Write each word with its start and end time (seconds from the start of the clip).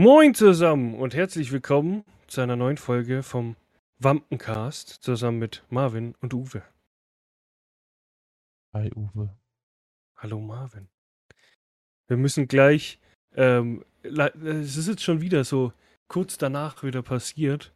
Moin 0.00 0.32
zusammen 0.32 0.94
und 0.94 1.12
herzlich 1.12 1.50
willkommen 1.50 2.04
zu 2.28 2.40
einer 2.40 2.54
neuen 2.54 2.76
Folge 2.76 3.24
vom 3.24 3.56
Wampencast 3.98 4.90
zusammen 5.02 5.40
mit 5.40 5.64
Marvin 5.70 6.14
und 6.20 6.32
Uwe. 6.32 6.62
Hi 8.72 8.92
Uwe. 8.94 9.36
Hallo 10.14 10.38
Marvin. 10.38 10.88
Wir 12.06 12.16
müssen 12.16 12.46
gleich, 12.46 13.00
ähm, 13.34 13.84
es 14.04 14.76
ist 14.76 14.86
jetzt 14.86 15.02
schon 15.02 15.20
wieder 15.20 15.42
so 15.42 15.72
kurz 16.06 16.38
danach 16.38 16.84
wieder 16.84 17.02
passiert, 17.02 17.74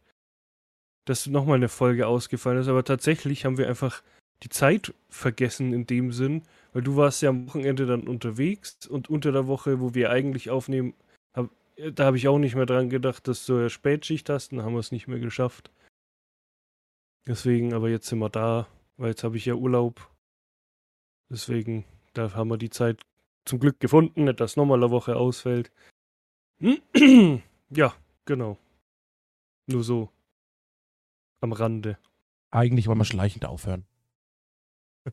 dass 1.03 1.27
nochmal 1.27 1.57
eine 1.57 1.67
Folge 1.67 2.07
ausgefallen 2.07 2.61
ist, 2.61 2.69
aber 2.69 2.85
tatsächlich 2.85 3.43
haben 3.43 3.57
wir 3.57 3.67
einfach 3.67 4.01
die 4.43 4.49
Zeit 4.49 4.93
vergessen 5.09 5.73
in 5.73 5.87
dem 5.87 6.13
Sinn, 6.13 6.43
weil 6.71 6.83
du 6.83 6.95
warst 6.95 7.21
ja 7.21 7.31
am 7.31 7.47
Wochenende 7.47 7.85
dann 7.85 8.07
unterwegs 8.07 8.87
und 8.87 9.09
unter 9.09 9.33
der 9.33 9.47
Woche, 9.47 9.81
wo 9.81 9.93
wir 9.93 10.09
eigentlich 10.09 10.51
aufnehmen, 10.51 10.93
hab, 11.33 11.49
da 11.77 12.05
habe 12.05 12.17
ich 12.17 12.27
auch 12.27 12.39
nicht 12.39 12.55
mehr 12.55 12.65
dran 12.65 12.89
gedacht, 12.89 13.27
dass 13.27 13.45
du 13.45 13.59
ja 13.59 13.69
Spätschicht 13.69 14.29
hast, 14.29 14.51
dann 14.51 14.63
haben 14.63 14.73
wir 14.73 14.79
es 14.79 14.91
nicht 14.91 15.07
mehr 15.07 15.19
geschafft. 15.19 15.71
Deswegen, 17.25 17.73
aber 17.73 17.89
jetzt 17.89 18.07
sind 18.07 18.19
wir 18.19 18.29
da, 18.29 18.67
weil 18.97 19.09
jetzt 19.09 19.23
habe 19.23 19.37
ich 19.37 19.45
ja 19.45 19.53
Urlaub. 19.53 20.09
Deswegen, 21.29 21.85
da 22.13 22.33
haben 22.33 22.49
wir 22.49 22.57
die 22.57 22.69
Zeit 22.69 23.01
zum 23.45 23.59
Glück 23.59 23.79
gefunden, 23.79 24.25
nicht 24.25 24.39
dass 24.39 24.55
nochmal 24.55 24.77
eine 24.77 24.91
Woche 24.91 25.15
ausfällt. 25.15 25.71
ja, 27.69 27.93
genau. 28.25 28.57
Nur 29.67 29.83
so. 29.83 30.09
Am 31.41 31.53
Rande. 31.53 31.97
Eigentlich 32.51 32.87
wollen 32.87 32.99
wir 32.99 33.05
schleichend 33.05 33.45
aufhören. 33.45 33.85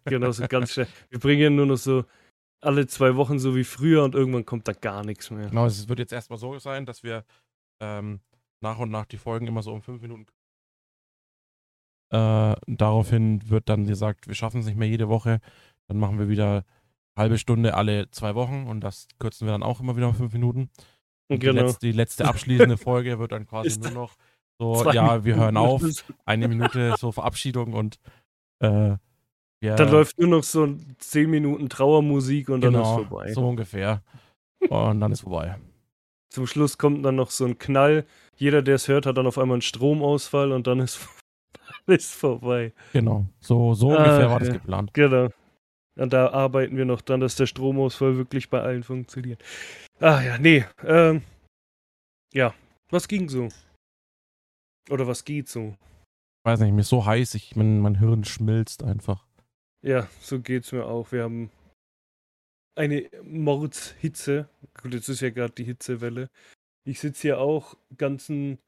Genau, 0.04 0.30
so 0.30 0.46
ganz 0.46 0.72
schnell. 0.72 0.86
Wir 1.08 1.18
bringen 1.18 1.56
nur 1.56 1.66
noch 1.66 1.76
so 1.76 2.04
alle 2.60 2.86
zwei 2.86 3.16
Wochen 3.16 3.38
so 3.38 3.56
wie 3.56 3.64
früher 3.64 4.04
und 4.04 4.14
irgendwann 4.14 4.44
kommt 4.44 4.68
da 4.68 4.72
gar 4.72 5.04
nichts 5.04 5.30
mehr. 5.30 5.48
Genau, 5.48 5.66
es 5.66 5.88
wird 5.88 5.98
jetzt 5.98 6.12
erstmal 6.12 6.38
so 6.38 6.58
sein, 6.58 6.86
dass 6.86 7.02
wir 7.02 7.24
ähm, 7.80 8.20
nach 8.60 8.78
und 8.78 8.90
nach 8.90 9.06
die 9.06 9.16
Folgen 9.16 9.46
immer 9.46 9.62
so 9.62 9.72
um 9.72 9.82
fünf 9.82 10.02
Minuten. 10.02 10.26
Äh, 12.12 12.56
daraufhin 12.66 13.48
wird 13.48 13.68
dann 13.68 13.86
gesagt, 13.86 14.26
wir 14.26 14.34
schaffen 14.34 14.60
es 14.60 14.66
nicht 14.66 14.76
mehr 14.76 14.88
jede 14.88 15.08
Woche. 15.08 15.40
Dann 15.88 15.98
machen 15.98 16.18
wir 16.18 16.28
wieder 16.28 16.64
halbe 17.16 17.38
Stunde 17.38 17.74
alle 17.74 18.10
zwei 18.10 18.34
Wochen 18.34 18.66
und 18.66 18.80
das 18.80 19.08
kürzen 19.18 19.46
wir 19.46 19.52
dann 19.52 19.62
auch 19.62 19.80
immer 19.80 19.96
wieder 19.96 20.08
um 20.08 20.14
fünf 20.14 20.32
Minuten. 20.32 20.70
Und 21.28 21.38
genau. 21.38 21.52
die, 21.52 21.66
letzte, 21.66 21.86
die 21.86 21.92
letzte 21.92 22.24
abschließende 22.26 22.76
Folge 22.78 23.18
wird 23.18 23.32
dann 23.32 23.46
quasi 23.46 23.78
nur 23.78 23.92
noch 23.92 24.14
so, 24.58 24.90
ja, 24.92 25.24
wir 25.24 25.36
hören 25.36 25.56
auf, 25.56 25.82
eine 26.26 26.48
Minute 26.48 26.94
so 26.98 27.12
Verabschiedung 27.12 27.72
und 27.72 27.98
äh, 28.58 28.96
ja. 29.62 29.76
Dann 29.76 29.90
läuft 29.90 30.18
nur 30.18 30.28
noch 30.28 30.42
so 30.42 30.74
10 30.98 31.28
Minuten 31.30 31.68
Trauermusik 31.68 32.48
und 32.48 32.62
genau, 32.62 32.82
dann 32.82 33.02
ist 33.02 33.08
vorbei. 33.08 33.32
So 33.32 33.48
ungefähr. 33.48 34.02
Und 34.68 35.00
dann 35.00 35.12
ist 35.12 35.20
vorbei. 35.20 35.56
Zum 36.30 36.46
Schluss 36.46 36.78
kommt 36.78 37.04
dann 37.04 37.16
noch 37.16 37.30
so 37.30 37.44
ein 37.44 37.58
Knall. 37.58 38.06
Jeder, 38.36 38.62
der 38.62 38.76
es 38.76 38.88
hört, 38.88 39.04
hat 39.04 39.18
dann 39.18 39.26
auf 39.26 39.36
einmal 39.36 39.56
einen 39.56 39.62
Stromausfall 39.62 40.52
und 40.52 40.66
dann 40.66 40.80
ist 40.80 41.00
alles 41.86 42.14
vorbei. 42.14 42.72
Genau. 42.92 43.26
So, 43.40 43.74
so 43.74 43.88
ungefähr 43.88 44.28
ah, 44.28 44.30
war 44.30 44.40
das 44.40 44.52
geplant. 44.52 44.94
Genau. 44.94 45.28
Und 45.96 46.12
da 46.12 46.30
arbeiten 46.30 46.76
wir 46.76 46.84
noch 46.84 47.02
dran, 47.02 47.20
dass 47.20 47.34
der 47.34 47.46
Stromausfall 47.46 48.16
wirklich 48.16 48.48
bei 48.48 48.62
allen 48.62 48.82
funktioniert. 48.84 49.42
Ah 49.98 50.22
ja, 50.22 50.38
nee. 50.38 50.64
Ähm, 50.84 51.22
ja, 52.32 52.54
was 52.90 53.08
ging 53.08 53.28
so? 53.28 53.48
Oder 54.88 55.06
was 55.06 55.24
geht 55.24 55.48
so? 55.48 55.74
Ich 56.42 56.50
weiß 56.50 56.60
nicht, 56.60 56.72
mir 56.72 56.80
ist 56.80 56.88
so 56.88 57.04
heiß, 57.04 57.34
ich, 57.34 57.54
mein, 57.56 57.80
mein 57.80 57.98
Hirn 57.98 58.24
schmilzt 58.24 58.82
einfach. 58.82 59.26
Ja, 59.82 60.08
so 60.20 60.40
geht's 60.40 60.72
mir 60.72 60.84
auch. 60.84 61.10
Wir 61.12 61.22
haben 61.22 61.50
eine 62.76 63.10
Mordshitze. 63.22 64.48
Gut, 64.80 64.94
jetzt 64.94 65.08
ist 65.08 65.20
ja 65.20 65.30
gerade 65.30 65.54
die 65.54 65.64
Hitzewelle. 65.64 66.28
Ich 66.84 67.00
sitze 67.00 67.22
hier 67.22 67.40
auch 67.40 67.76
ganzen 67.96 68.58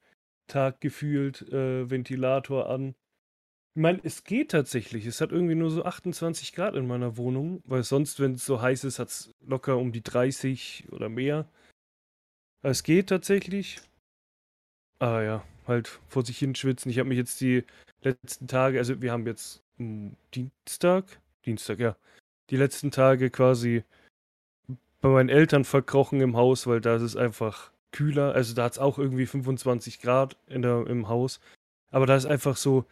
Tag 0.49 0.81
gefühlt 0.81 1.43
äh, 1.53 1.91
Ventilator 1.91 2.69
an. 2.69 2.95
Ich 3.75 3.83
meine, 3.83 4.01
es 4.05 4.25
geht 4.25 4.51
tatsächlich. 4.51 5.07
Es 5.07 5.21
hat 5.21 5.33
irgendwie 5.33 5.55
nur 5.55 5.71
so 5.71 5.85
28 5.85 6.55
Grad 6.55 6.77
in 6.77 6.87
meiner 6.87 7.17
Wohnung, 7.17 7.63
weil 7.67 7.83
sonst, 7.85 8.21
wenn 8.21 8.35
es 8.35 8.45
so 8.45 8.61
heiß 8.61 8.85
ist, 8.85 8.99
hat 8.99 9.09
es 9.09 9.33
locker 9.41 9.79
um 9.79 9.93
die 9.93 10.03
30 10.03 10.89
oder 10.93 11.09
mehr. 11.09 11.49
Aber 12.63 12.71
es 12.71 12.83
geht 12.83 13.09
tatsächlich. 13.09 13.81
Ah 14.99 15.23
ja, 15.23 15.45
halt 15.67 16.01
vor 16.09 16.25
sich 16.25 16.39
hin 16.39 16.55
schwitzen. 16.55 16.91
Ich 16.91 16.99
habe 16.99 17.09
mich 17.09 17.19
jetzt 17.19 17.41
die 17.41 17.65
letzten 18.03 18.47
Tage, 18.47 18.79
also 18.79 19.01
wir 19.03 19.13
haben 19.13 19.27
jetzt 19.27 19.62
Dienstag? 19.79 21.21
Dienstag, 21.45 21.79
ja. 21.79 21.97
Die 22.51 22.57
letzten 22.57 22.91
Tage 22.91 23.31
quasi 23.31 23.85
bei 25.01 25.09
meinen 25.09 25.29
Eltern 25.29 25.65
verkrochen 25.65 26.21
im 26.21 26.37
Haus, 26.37 26.67
weil 26.67 26.81
da 26.81 26.97
ist 26.97 27.03
es 27.03 27.17
einfach 27.17 27.73
kühler. 27.91 28.35
Also 28.35 28.55
da 28.55 28.65
hat 28.65 28.73
es 28.73 28.79
auch 28.79 28.99
irgendwie 28.99 29.27
25 29.27 30.01
Grad 30.01 30.37
in 30.47 30.63
der, 30.63 30.87
im 30.87 31.09
Haus. 31.09 31.41
Aber 31.91 32.07
da 32.07 32.17
ist 32.17 32.27
einfach 32.27 32.57
so, 32.57 32.87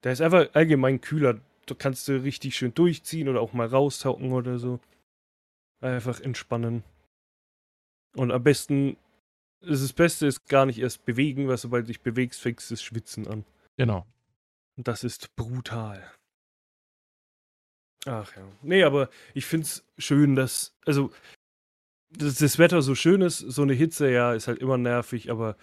da 0.00 0.10
ist 0.10 0.20
einfach 0.20 0.48
allgemein 0.54 1.00
kühler. 1.00 1.40
Da 1.66 1.74
kannst 1.74 2.08
du 2.08 2.22
richtig 2.22 2.56
schön 2.56 2.74
durchziehen 2.74 3.28
oder 3.28 3.40
auch 3.40 3.52
mal 3.52 3.66
raustauchen 3.66 4.32
oder 4.32 4.58
so. 4.58 4.80
Einfach 5.80 6.20
entspannen. 6.20 6.82
Und 8.16 8.32
am 8.32 8.42
besten, 8.42 8.96
das 9.60 9.92
Beste 9.92 10.26
ist 10.26 10.48
gar 10.48 10.66
nicht 10.66 10.78
erst 10.78 11.04
bewegen, 11.04 11.48
weil 11.48 11.58
sobald 11.58 11.84
du 11.84 11.88
dich 11.88 12.00
bewegst, 12.00 12.40
fängst 12.40 12.70
du 12.70 12.74
das 12.74 12.82
Schwitzen 12.82 13.26
an. 13.26 13.44
Genau. 13.76 14.06
Und 14.78 14.86
das 14.86 15.02
ist 15.02 15.34
brutal. 15.34 16.08
Ach 18.06 18.34
ja. 18.36 18.48
Nee, 18.62 18.84
aber 18.84 19.10
ich 19.34 19.44
finde 19.44 19.66
es 19.66 19.84
schön, 19.98 20.36
dass, 20.36 20.78
also, 20.86 21.10
dass 22.10 22.36
das 22.36 22.58
Wetter 22.58 22.80
so 22.80 22.94
schön 22.94 23.20
ist. 23.20 23.38
So 23.40 23.62
eine 23.62 23.74
Hitze, 23.74 24.08
ja, 24.08 24.34
ist 24.34 24.46
halt 24.46 24.60
immer 24.60 24.78
nervig, 24.78 25.32
aber 25.32 25.56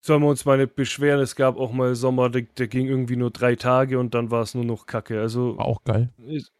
sollen 0.00 0.22
wir 0.22 0.30
uns 0.30 0.46
mal 0.46 0.56
nicht 0.56 0.74
beschweren. 0.74 1.20
Es 1.20 1.36
gab 1.36 1.58
auch 1.58 1.70
mal 1.70 1.94
Sommer, 1.94 2.30
der, 2.30 2.42
der 2.42 2.66
ging 2.66 2.86
irgendwie 2.86 3.16
nur 3.16 3.30
drei 3.30 3.56
Tage 3.56 3.98
und 3.98 4.14
dann 4.14 4.30
war 4.30 4.40
es 4.40 4.54
nur 4.54 4.64
noch 4.64 4.86
Kacke. 4.86 5.20
Also. 5.20 5.58
War 5.58 5.66
auch 5.66 5.84
geil. 5.84 6.10
Ist, 6.26 6.50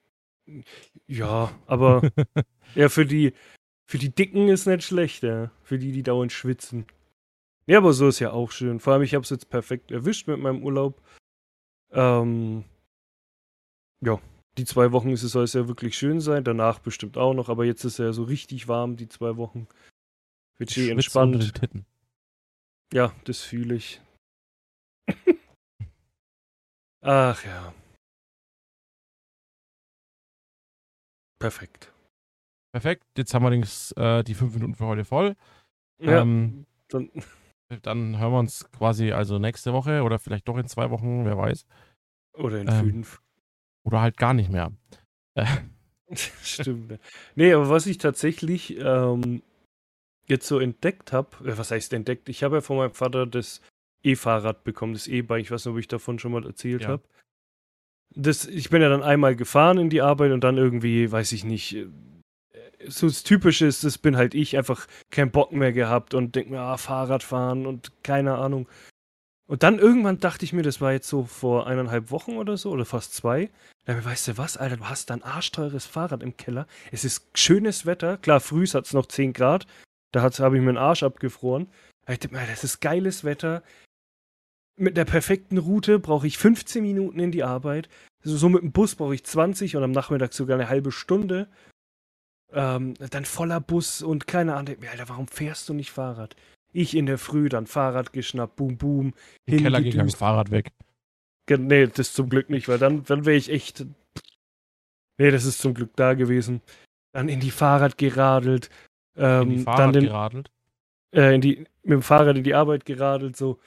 ja, 1.06 1.50
aber 1.66 2.02
ja, 2.74 2.90
für 2.90 3.06
die, 3.06 3.32
für 3.86 3.96
die 3.96 4.14
Dicken 4.14 4.48
ist 4.48 4.66
nicht 4.66 4.84
schlecht, 4.84 5.22
ja. 5.22 5.50
Für 5.62 5.78
die, 5.78 5.92
die 5.92 6.02
dauernd 6.02 6.30
schwitzen. 6.30 6.86
Ja, 7.68 7.78
aber 7.78 7.92
so 7.92 8.08
ist 8.08 8.18
ja 8.18 8.32
auch 8.32 8.50
schön. 8.50 8.80
Vor 8.80 8.94
allem, 8.94 9.02
ich 9.02 9.14
habe 9.14 9.24
es 9.24 9.30
jetzt 9.30 9.50
perfekt 9.50 9.92
erwischt 9.92 10.26
mit 10.26 10.38
meinem 10.38 10.62
Urlaub. 10.62 11.02
Ähm, 11.90 12.64
ja, 14.00 14.18
die 14.56 14.64
zwei 14.64 14.90
Wochen 14.92 15.10
ist 15.10 15.22
es, 15.22 15.32
soll 15.32 15.44
es 15.44 15.52
ja 15.52 15.68
wirklich 15.68 15.96
schön 15.98 16.22
sein. 16.22 16.44
Danach 16.44 16.78
bestimmt 16.78 17.18
auch 17.18 17.34
noch, 17.34 17.50
aber 17.50 17.66
jetzt 17.66 17.84
ist 17.84 17.94
es 17.94 17.98
ja 17.98 18.12
so 18.14 18.22
richtig 18.22 18.68
warm, 18.68 18.96
die 18.96 19.06
zwei 19.08 19.36
Wochen. 19.36 19.68
Wird 20.56 20.70
schön 20.70 20.92
entspannt. 20.92 21.52
Ja, 22.94 23.12
das 23.24 23.42
fühle 23.42 23.74
ich. 23.74 24.00
Ach 27.02 27.44
ja. 27.44 27.74
Perfekt. 31.38 31.92
Perfekt. 32.72 33.04
Jetzt 33.18 33.34
haben 33.34 33.42
wir 33.42 33.48
allerdings 33.48 33.92
äh, 33.92 34.24
die 34.24 34.34
fünf 34.34 34.54
Minuten 34.54 34.74
für 34.74 34.86
heute 34.86 35.04
voll. 35.04 35.36
Ja, 36.00 36.22
ähm, 36.22 36.64
dann. 36.88 37.10
Dann 37.82 38.18
hören 38.18 38.32
wir 38.32 38.38
uns 38.38 38.70
quasi 38.72 39.12
also 39.12 39.38
nächste 39.38 39.72
Woche 39.72 40.02
oder 40.02 40.18
vielleicht 40.18 40.48
doch 40.48 40.56
in 40.56 40.66
zwei 40.66 40.90
Wochen, 40.90 41.24
wer 41.24 41.36
weiß. 41.36 41.66
Oder 42.34 42.60
in 42.60 42.68
ähm, 42.68 42.74
fünf. 42.74 43.22
Oder 43.84 44.00
halt 44.00 44.16
gar 44.16 44.34
nicht 44.34 44.50
mehr. 44.50 44.72
Stimmt. 46.42 46.98
Nee, 47.34 47.52
aber 47.52 47.68
was 47.68 47.86
ich 47.86 47.98
tatsächlich 47.98 48.78
ähm, 48.78 49.42
jetzt 50.26 50.46
so 50.46 50.58
entdeckt 50.58 51.12
habe, 51.12 51.28
äh, 51.44 51.58
was 51.58 51.70
heißt 51.70 51.92
entdeckt? 51.92 52.28
Ich 52.28 52.42
habe 52.42 52.56
ja 52.56 52.60
von 52.60 52.76
meinem 52.76 52.94
Vater 52.94 53.26
das 53.26 53.60
E-Fahrrad 54.02 54.64
bekommen, 54.64 54.94
das 54.94 55.06
E-Bike. 55.06 55.42
Ich 55.42 55.50
weiß 55.50 55.66
nicht, 55.66 55.72
ob 55.72 55.78
ich 55.78 55.88
davon 55.88 56.18
schon 56.18 56.32
mal 56.32 56.46
erzählt 56.46 56.82
ja. 56.82 56.88
habe. 56.88 57.02
Das, 58.14 58.46
ich 58.46 58.70
bin 58.70 58.80
ja 58.80 58.88
dann 58.88 59.02
einmal 59.02 59.36
gefahren 59.36 59.78
in 59.78 59.90
die 59.90 60.00
Arbeit 60.00 60.32
und 60.32 60.42
dann 60.42 60.56
irgendwie, 60.56 61.12
weiß 61.12 61.32
ich 61.32 61.44
nicht, 61.44 61.86
so 62.86 63.06
das 63.06 63.22
Typische 63.22 63.66
ist, 63.66 63.84
das 63.84 63.98
bin 63.98 64.16
halt 64.16 64.34
ich, 64.34 64.56
einfach 64.56 64.86
keinen 65.10 65.30
Bock 65.30 65.52
mehr 65.52 65.72
gehabt 65.72 66.14
und 66.14 66.34
denk 66.34 66.50
mir, 66.50 66.60
ah, 66.60 66.76
Fahrrad 66.76 67.22
fahren 67.22 67.66
und 67.66 67.92
keine 68.02 68.36
Ahnung. 68.36 68.68
Und 69.48 69.62
dann 69.62 69.78
irgendwann 69.78 70.20
dachte 70.20 70.44
ich 70.44 70.52
mir, 70.52 70.62
das 70.62 70.80
war 70.80 70.92
jetzt 70.92 71.08
so 71.08 71.24
vor 71.24 71.66
eineinhalb 71.66 72.10
Wochen 72.10 72.36
oder 72.36 72.56
so, 72.56 72.70
oder 72.70 72.84
fast 72.84 73.14
zwei. 73.14 73.50
Da 73.86 74.04
weißt 74.04 74.28
du 74.28 74.38
was, 74.38 74.58
Alter, 74.58 74.76
du 74.76 74.88
hast 74.88 75.10
ein 75.10 75.22
arschteures 75.22 75.86
Fahrrad 75.86 76.22
im 76.22 76.36
Keller. 76.36 76.66
Es 76.92 77.04
ist 77.04 77.26
schönes 77.34 77.86
Wetter. 77.86 78.18
Klar, 78.18 78.40
früh 78.40 78.66
hat 78.66 78.84
es 78.84 78.92
noch 78.92 79.06
10 79.06 79.32
Grad. 79.32 79.66
Da 80.12 80.22
habe 80.22 80.56
ich 80.56 80.62
mir 80.62 80.72
den 80.72 80.76
Arsch 80.76 81.02
abgefroren. 81.02 81.68
Da 82.04 82.12
ich 82.12 82.18
dachte 82.18 82.34
mir, 82.34 82.46
das 82.46 82.64
ist 82.64 82.80
geiles 82.80 83.24
Wetter. 83.24 83.62
Mit 84.76 84.98
der 84.98 85.06
perfekten 85.06 85.56
Route 85.56 85.98
brauche 85.98 86.26
ich 86.26 86.36
15 86.36 86.82
Minuten 86.82 87.18
in 87.18 87.32
die 87.32 87.42
Arbeit. 87.42 87.88
So 88.22 88.50
mit 88.50 88.62
dem 88.62 88.72
Bus 88.72 88.94
brauche 88.94 89.14
ich 89.14 89.24
20 89.24 89.76
und 89.76 89.82
am 89.82 89.92
Nachmittag 89.92 90.34
sogar 90.34 90.58
eine 90.58 90.68
halbe 90.68 90.92
Stunde. 90.92 91.48
Ähm, 92.52 92.94
dann 93.10 93.24
voller 93.24 93.60
Bus 93.60 94.02
und 94.02 94.26
keine 94.26 94.56
Ahnung. 94.56 94.76
Alter, 94.90 95.08
warum 95.08 95.28
fährst 95.28 95.68
du 95.68 95.74
nicht 95.74 95.90
Fahrrad? 95.90 96.34
Ich 96.72 96.96
in 96.96 97.06
der 97.06 97.18
Früh 97.18 97.48
dann 97.48 97.66
Fahrrad 97.66 98.12
geschnappt, 98.12 98.56
boom, 98.56 98.76
boom. 98.76 99.14
Im 99.46 99.62
Keller 99.62 99.82
gegangen, 99.82 100.10
Fahrrad 100.10 100.50
weg. 100.50 100.72
Nee, 101.50 101.86
das 101.86 102.12
zum 102.12 102.28
Glück 102.28 102.50
nicht, 102.50 102.68
weil 102.68 102.78
dann, 102.78 103.04
dann 103.04 103.24
wäre 103.24 103.36
ich 103.36 103.50
echt. 103.50 103.86
Nee, 105.18 105.30
das 105.30 105.44
ist 105.44 105.58
zum 105.58 105.74
Glück 105.74 105.90
da 105.96 106.14
gewesen. 106.14 106.60
Dann 107.12 107.28
in 107.28 107.40
die 107.40 107.50
Fahrrad 107.50 107.96
geradelt. 107.96 108.70
Ähm, 109.16 109.42
in 109.42 109.50
die 109.50 109.62
Fahrrad 109.64 109.80
dann 109.80 109.92
den, 109.92 110.04
geradelt? 110.04 110.50
äh, 111.14 111.34
in 111.34 111.40
die, 111.40 111.56
mit 111.82 111.92
dem 111.92 112.02
Fahrrad 112.02 112.36
in 112.36 112.44
die 112.44 112.54
Arbeit 112.54 112.84
geradelt, 112.84 113.36
so. 113.36 113.58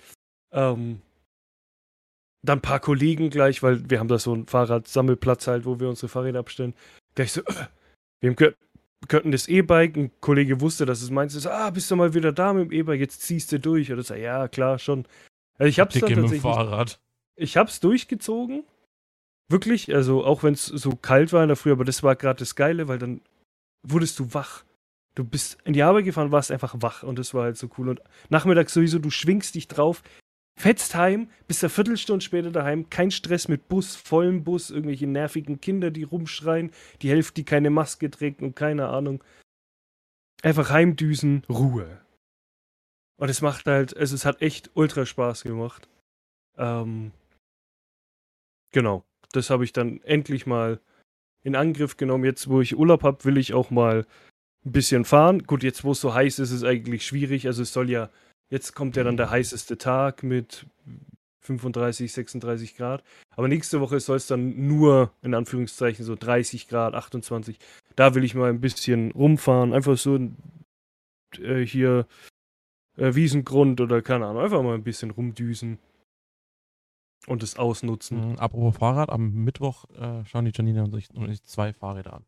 Ähm, 0.52 1.02
dann 2.44 2.58
ein 2.58 2.62
paar 2.62 2.80
Kollegen 2.80 3.30
gleich, 3.30 3.62
weil 3.62 3.90
wir 3.90 4.00
haben 4.00 4.08
da 4.08 4.18
so 4.18 4.34
einen 4.34 4.48
Fahrradsammelplatz 4.48 5.48
halt, 5.48 5.66
wo 5.66 5.80
wir 5.80 5.90
unsere 5.90 6.08
Fahrräder 6.08 6.40
abstellen. 6.40 6.74
Gleich 7.16 7.32
so, 7.32 7.42
äh, 7.42 7.68
wir 8.22 8.56
könnten 9.08 9.32
das 9.32 9.48
E-Bike, 9.48 9.98
ein 9.98 10.12
Kollege 10.22 10.62
wusste, 10.62 10.86
dass 10.86 11.02
es 11.02 11.10
meins 11.10 11.36
ist, 11.36 11.48
ah, 11.48 11.70
bist 11.70 11.90
du 11.90 11.96
mal 11.96 12.14
wieder 12.14 12.32
da 12.32 12.54
mit 12.54 12.66
dem 12.66 12.72
E-Bike, 12.72 13.00
jetzt 13.00 13.22
ziehst 13.22 13.52
du 13.52 13.60
durch. 13.60 13.92
Oder 13.92 14.04
so, 14.04 14.14
ja, 14.14 14.48
klar, 14.48 14.80
schon. 14.80 15.06
Also 15.58 15.70
ich 15.70 15.80
hab's 15.80 15.96
dann 15.96 16.10
tatsächlich. 16.10 16.42
Fahrrad. 16.42 17.00
Ich 17.36 17.58
hab's 17.58 17.80
durchgezogen. 17.80 18.64
Wirklich, 19.50 19.94
also 19.94 20.24
auch 20.24 20.44
wenn 20.44 20.54
es 20.54 20.66
so 20.66 20.96
kalt 20.96 21.34
war 21.34 21.42
in 21.44 21.50
der 21.50 21.58
Früh, 21.58 21.72
aber 21.72 21.84
das 21.84 22.04
war 22.04 22.16
gerade 22.16 22.40
das 22.40 22.56
Geile, 22.56 22.88
weil 22.88 23.00
dann 23.00 23.22
wurdest 23.84 24.18
du 24.20 24.34
wach. 24.34 24.64
Du 25.14 25.26
bist 25.26 25.58
in 25.66 25.74
die 25.74 25.84
Arbeit 25.84 26.06
gefahren, 26.06 26.32
warst 26.32 26.52
einfach 26.52 26.76
wach 26.80 27.04
und 27.04 27.20
das 27.20 27.34
war 27.34 27.44
halt 27.44 27.58
so 27.58 27.70
cool. 27.78 27.90
Und 27.90 28.02
nachmittags 28.30 28.74
sowieso, 28.74 29.00
du 29.00 29.10
schwingst 29.10 29.56
dich 29.56 29.68
drauf, 29.68 30.04
fetzt 30.56 30.96
heim, 30.96 31.30
bist 31.48 31.64
eine 31.64 31.70
Viertelstunde 31.70 32.24
später 32.24 32.52
daheim, 32.52 32.90
kein 32.90 33.12
Stress 33.12 33.48
mit 33.48 33.68
Bus, 33.68 33.96
vollem 33.96 34.44
Bus, 34.44 34.70
irgendwelche 34.70 35.08
nervigen 35.08 35.60
Kinder, 35.60 35.92
die 35.92 36.04
rumschreien, 36.04 36.72
die 37.02 37.10
Hälfte, 37.10 37.36
die 37.36 37.46
keine 37.46 37.70
Maske 37.70 38.10
trägt 38.12 38.42
und 38.42 38.56
keine 38.56 38.88
Ahnung. 38.88 39.24
Einfach 40.44 40.70
heimdüsen, 40.70 41.44
Ruhe. 41.50 42.02
Und 43.18 43.30
es 43.30 43.42
macht 43.42 43.68
halt, 43.68 43.96
also 43.96 44.16
es 44.16 44.26
hat 44.26 44.42
echt 44.42 44.72
ultra 44.74 45.06
Spaß 45.06 45.44
gemacht. 45.44 45.88
Ähm, 46.58 47.12
genau, 48.72 49.04
das 49.32 49.50
habe 49.50 49.64
ich 49.64 49.74
dann 49.74 50.02
endlich 50.02 50.48
mal 50.48 50.80
in 51.44 51.56
Angriff 51.56 51.98
genommen. 51.98 52.26
Jetzt, 52.26 52.50
wo 52.50 52.62
ich 52.62 52.76
Urlaub 52.76 53.04
habe, 53.04 53.24
will 53.26 53.38
ich 53.38 53.54
auch 53.54 53.70
mal 53.70 54.06
ein 54.66 54.72
bisschen 54.72 55.06
fahren. 55.06 55.44
Gut, 55.44 55.64
jetzt, 55.64 55.84
wo 55.84 55.92
es 55.92 56.02
so 56.02 56.14
heiß 56.14 56.40
ist, 56.40 56.50
ist 56.50 56.58
es 56.58 56.64
eigentlich 56.64 57.06
schwierig. 57.06 57.48
Also 57.48 57.62
es 57.62 57.74
soll 57.74 57.90
ja 57.90 58.10
Jetzt 58.52 58.76
kommt 58.76 58.98
ja 58.98 59.04
dann 59.04 59.16
der 59.16 59.30
heißeste 59.30 59.78
Tag 59.78 60.24
mit 60.24 60.68
35, 61.40 62.12
36 62.12 62.76
Grad. 62.76 63.02
Aber 63.38 63.48
nächste 63.48 63.80
Woche 63.80 64.00
soll 64.02 64.18
es 64.18 64.28
dann 64.28 64.68
nur, 64.68 65.12
in 65.22 65.34
Anführungszeichen, 65.34 66.04
so 66.04 66.16
30 66.16 66.68
Grad, 66.68 66.94
28. 66.94 67.58
Da 67.96 68.14
will 68.14 68.26
ich 68.26 68.36
mal 68.36 68.50
ein 68.50 68.60
bisschen 68.60 69.12
rumfahren. 69.12 69.74
Einfach 69.74 69.98
so 69.98 70.20
äh, 71.40 71.66
hier 71.66 72.06
äh, 72.98 73.16
Wiesengrund 73.16 73.80
oder 73.80 74.02
keine 74.02 74.26
Ahnung. 74.26 74.44
Einfach 74.44 74.62
mal 74.62 74.76
ein 74.76 74.84
bisschen 74.84 75.12
rumdüsen. 75.12 75.80
Und 77.28 77.44
es 77.44 77.58
ausnutzen. 77.58 78.32
Mhm, 78.32 78.40
apropos 78.40 78.76
Fahrrad, 78.76 79.12
am 79.12 79.32
Mittwoch 79.46 79.86
äh, 79.92 80.26
schauen 80.26 80.44
die 80.44 80.52
Janine 80.54 80.84
und 80.84 80.96
ich, 80.96 81.10
und 81.12 81.30
ich 81.30 81.42
zwei 81.46 81.72
Fahrräder 81.72 82.16
an. 82.16 82.26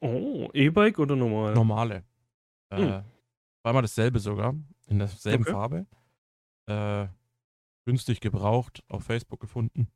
Oh, 0.00 0.50
E-Bike 0.52 0.98
oder 0.98 1.16
normal? 1.16 1.54
Normale. 1.54 2.02
Äh, 2.68 2.76
hm. 2.76 3.04
Zweimal 3.62 3.82
dasselbe 3.82 4.18
sogar. 4.18 4.54
In 4.86 4.98
derselben 4.98 5.44
okay. 5.44 5.52
Farbe. 5.52 5.86
Äh, 6.66 7.08
günstig 7.84 8.20
gebraucht, 8.20 8.82
auf 8.88 9.04
Facebook 9.04 9.40
gefunden. 9.40 9.88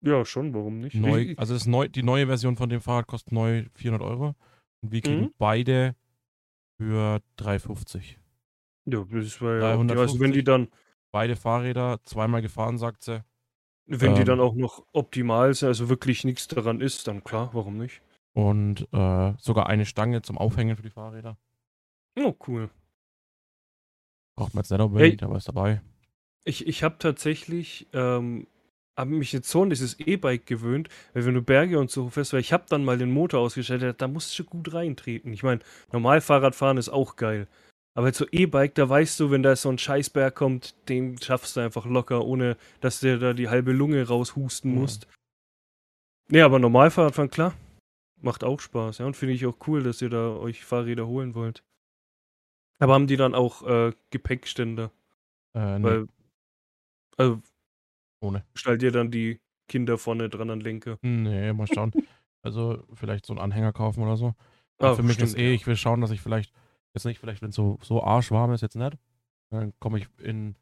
Ja, 0.00 0.24
schon, 0.24 0.52
warum 0.52 0.80
nicht? 0.80 0.96
Neu, 0.96 1.34
also 1.36 1.54
das 1.54 1.66
neu, 1.66 1.88
die 1.88 2.02
neue 2.02 2.26
Version 2.26 2.56
von 2.56 2.68
dem 2.68 2.80
Fahrrad 2.80 3.06
kostet 3.06 3.32
neu 3.32 3.66
400 3.74 4.02
Euro. 4.02 4.34
Und 4.80 4.90
wir 4.90 5.00
kriegen 5.00 5.22
mhm. 5.22 5.34
beide 5.38 5.94
für 6.76 7.20
350. 7.36 8.18
Ja, 8.86 9.04
das 9.10 9.40
war 9.40 9.58
ja. 9.58 9.96
also 9.96 10.20
wenn 10.20 10.32
die 10.32 10.44
dann. 10.44 10.68
Beide 11.12 11.36
Fahrräder 11.36 12.00
zweimal 12.04 12.40
gefahren, 12.42 12.78
sagt 12.78 13.02
sie. 13.04 13.22
Wenn 13.86 14.12
ähm, 14.12 14.16
die 14.16 14.24
dann 14.24 14.40
auch 14.40 14.54
noch 14.54 14.84
optimal 14.92 15.52
sind, 15.52 15.68
also 15.68 15.88
wirklich 15.88 16.24
nichts 16.24 16.48
daran 16.48 16.80
ist, 16.80 17.06
dann 17.06 17.22
klar, 17.22 17.50
warum 17.52 17.76
nicht? 17.76 18.00
Und 18.32 18.88
äh, 18.92 19.34
sogar 19.38 19.66
eine 19.66 19.84
Stange 19.84 20.22
zum 20.22 20.38
Aufhängen 20.38 20.76
für 20.76 20.82
die 20.82 20.90
Fahrräder. 20.90 21.36
Oh, 22.18 22.34
cool. 22.48 22.70
Braucht 24.36 24.54
man 24.54 24.62
jetzt 24.62 24.70
nicht 24.70 24.80
unbedingt, 24.80 25.20
hey, 25.20 25.26
aber 25.26 25.36
ist 25.36 25.48
dabei. 25.48 25.82
Ich, 26.44 26.66
ich 26.66 26.82
habe 26.82 26.96
tatsächlich, 26.98 27.88
ähm, 27.92 28.46
habe 28.96 29.10
mich 29.10 29.32
jetzt 29.32 29.48
so 29.48 29.62
an 29.62 29.70
dieses 29.70 29.98
E-Bike 30.00 30.46
gewöhnt, 30.46 30.88
weil 31.12 31.24
wenn 31.24 31.34
du 31.34 31.42
Berge 31.42 31.78
und 31.78 31.90
so 31.90 32.08
fährst, 32.08 32.32
weil 32.32 32.40
ich 32.40 32.52
habe 32.52 32.64
dann 32.68 32.84
mal 32.84 32.98
den 32.98 33.12
Motor 33.12 33.40
ausgestellt, 33.40 34.00
da 34.00 34.08
musst 34.08 34.38
du 34.38 34.44
gut 34.44 34.72
reintreten. 34.72 35.32
Ich 35.32 35.42
meine, 35.42 35.60
normal 35.92 36.20
Fahrradfahren 36.20 36.78
ist 36.78 36.88
auch 36.88 37.16
geil. 37.16 37.46
Aber 37.94 38.06
jetzt 38.06 38.18
so 38.18 38.26
E-Bike, 38.30 38.74
da 38.74 38.88
weißt 38.88 39.20
du, 39.20 39.30
wenn 39.30 39.42
da 39.42 39.54
so 39.54 39.68
ein 39.68 39.78
Scheißberg 39.78 40.34
kommt, 40.34 40.74
den 40.88 41.20
schaffst 41.20 41.56
du 41.56 41.60
einfach 41.60 41.84
locker, 41.84 42.24
ohne 42.24 42.56
dass 42.80 43.00
der 43.00 43.18
da 43.18 43.34
die 43.34 43.50
halbe 43.50 43.72
Lunge 43.72 44.06
raushusten 44.06 44.72
mhm. 44.72 44.78
musst. 44.78 45.06
Nee, 46.28 46.40
aber 46.40 46.58
normal 46.58 46.90
Fahrradfahren, 46.90 47.30
klar. 47.30 47.54
Macht 48.22 48.44
auch 48.44 48.60
Spaß, 48.60 48.98
ja. 48.98 49.06
Und 49.06 49.16
finde 49.16 49.34
ich 49.34 49.44
auch 49.44 49.56
cool, 49.66 49.82
dass 49.82 50.00
ihr 50.00 50.08
da 50.08 50.36
euch 50.36 50.64
Fahrräder 50.64 51.06
holen 51.06 51.34
wollt. 51.34 51.62
Aber 52.82 52.94
haben 52.94 53.06
die 53.06 53.16
dann 53.16 53.36
auch 53.36 53.62
äh, 53.62 53.92
Gepäckstände? 54.10 54.90
Äh, 55.54 55.78
nee. 55.78 55.84
Weil, 55.84 56.06
also, 57.16 57.40
Ohne. 58.20 58.44
Stellt 58.54 58.82
ihr 58.82 58.90
dann 58.90 59.12
die 59.12 59.40
Kinder 59.68 59.98
vorne 59.98 60.28
dran 60.28 60.50
an 60.50 60.58
Lenker? 60.58 60.98
Nee, 61.02 61.52
mal 61.52 61.68
schauen. 61.68 61.92
also 62.42 62.82
vielleicht 62.94 63.24
so 63.24 63.34
einen 63.34 63.40
Anhänger 63.40 63.72
kaufen 63.72 64.02
oder 64.02 64.16
so. 64.16 64.34
Ah, 64.78 64.94
für 64.94 65.04
mich 65.04 65.14
stimmt, 65.14 65.28
ist 65.28 65.38
eh, 65.38 65.52
ich 65.52 65.64
will 65.68 65.76
schauen, 65.76 66.00
dass 66.00 66.10
ich 66.10 66.20
vielleicht, 66.20 66.52
jetzt 66.92 67.04
nicht 67.04 67.20
vielleicht, 67.20 67.40
wenn 67.40 67.50
es 67.50 67.54
so, 67.54 67.78
so 67.82 68.02
arschwarm 68.02 68.52
ist, 68.52 68.62
jetzt 68.62 68.74
nicht. 68.74 68.98
Dann 69.50 69.72
komme 69.78 69.98
ich 69.98 70.08
in 70.18 70.56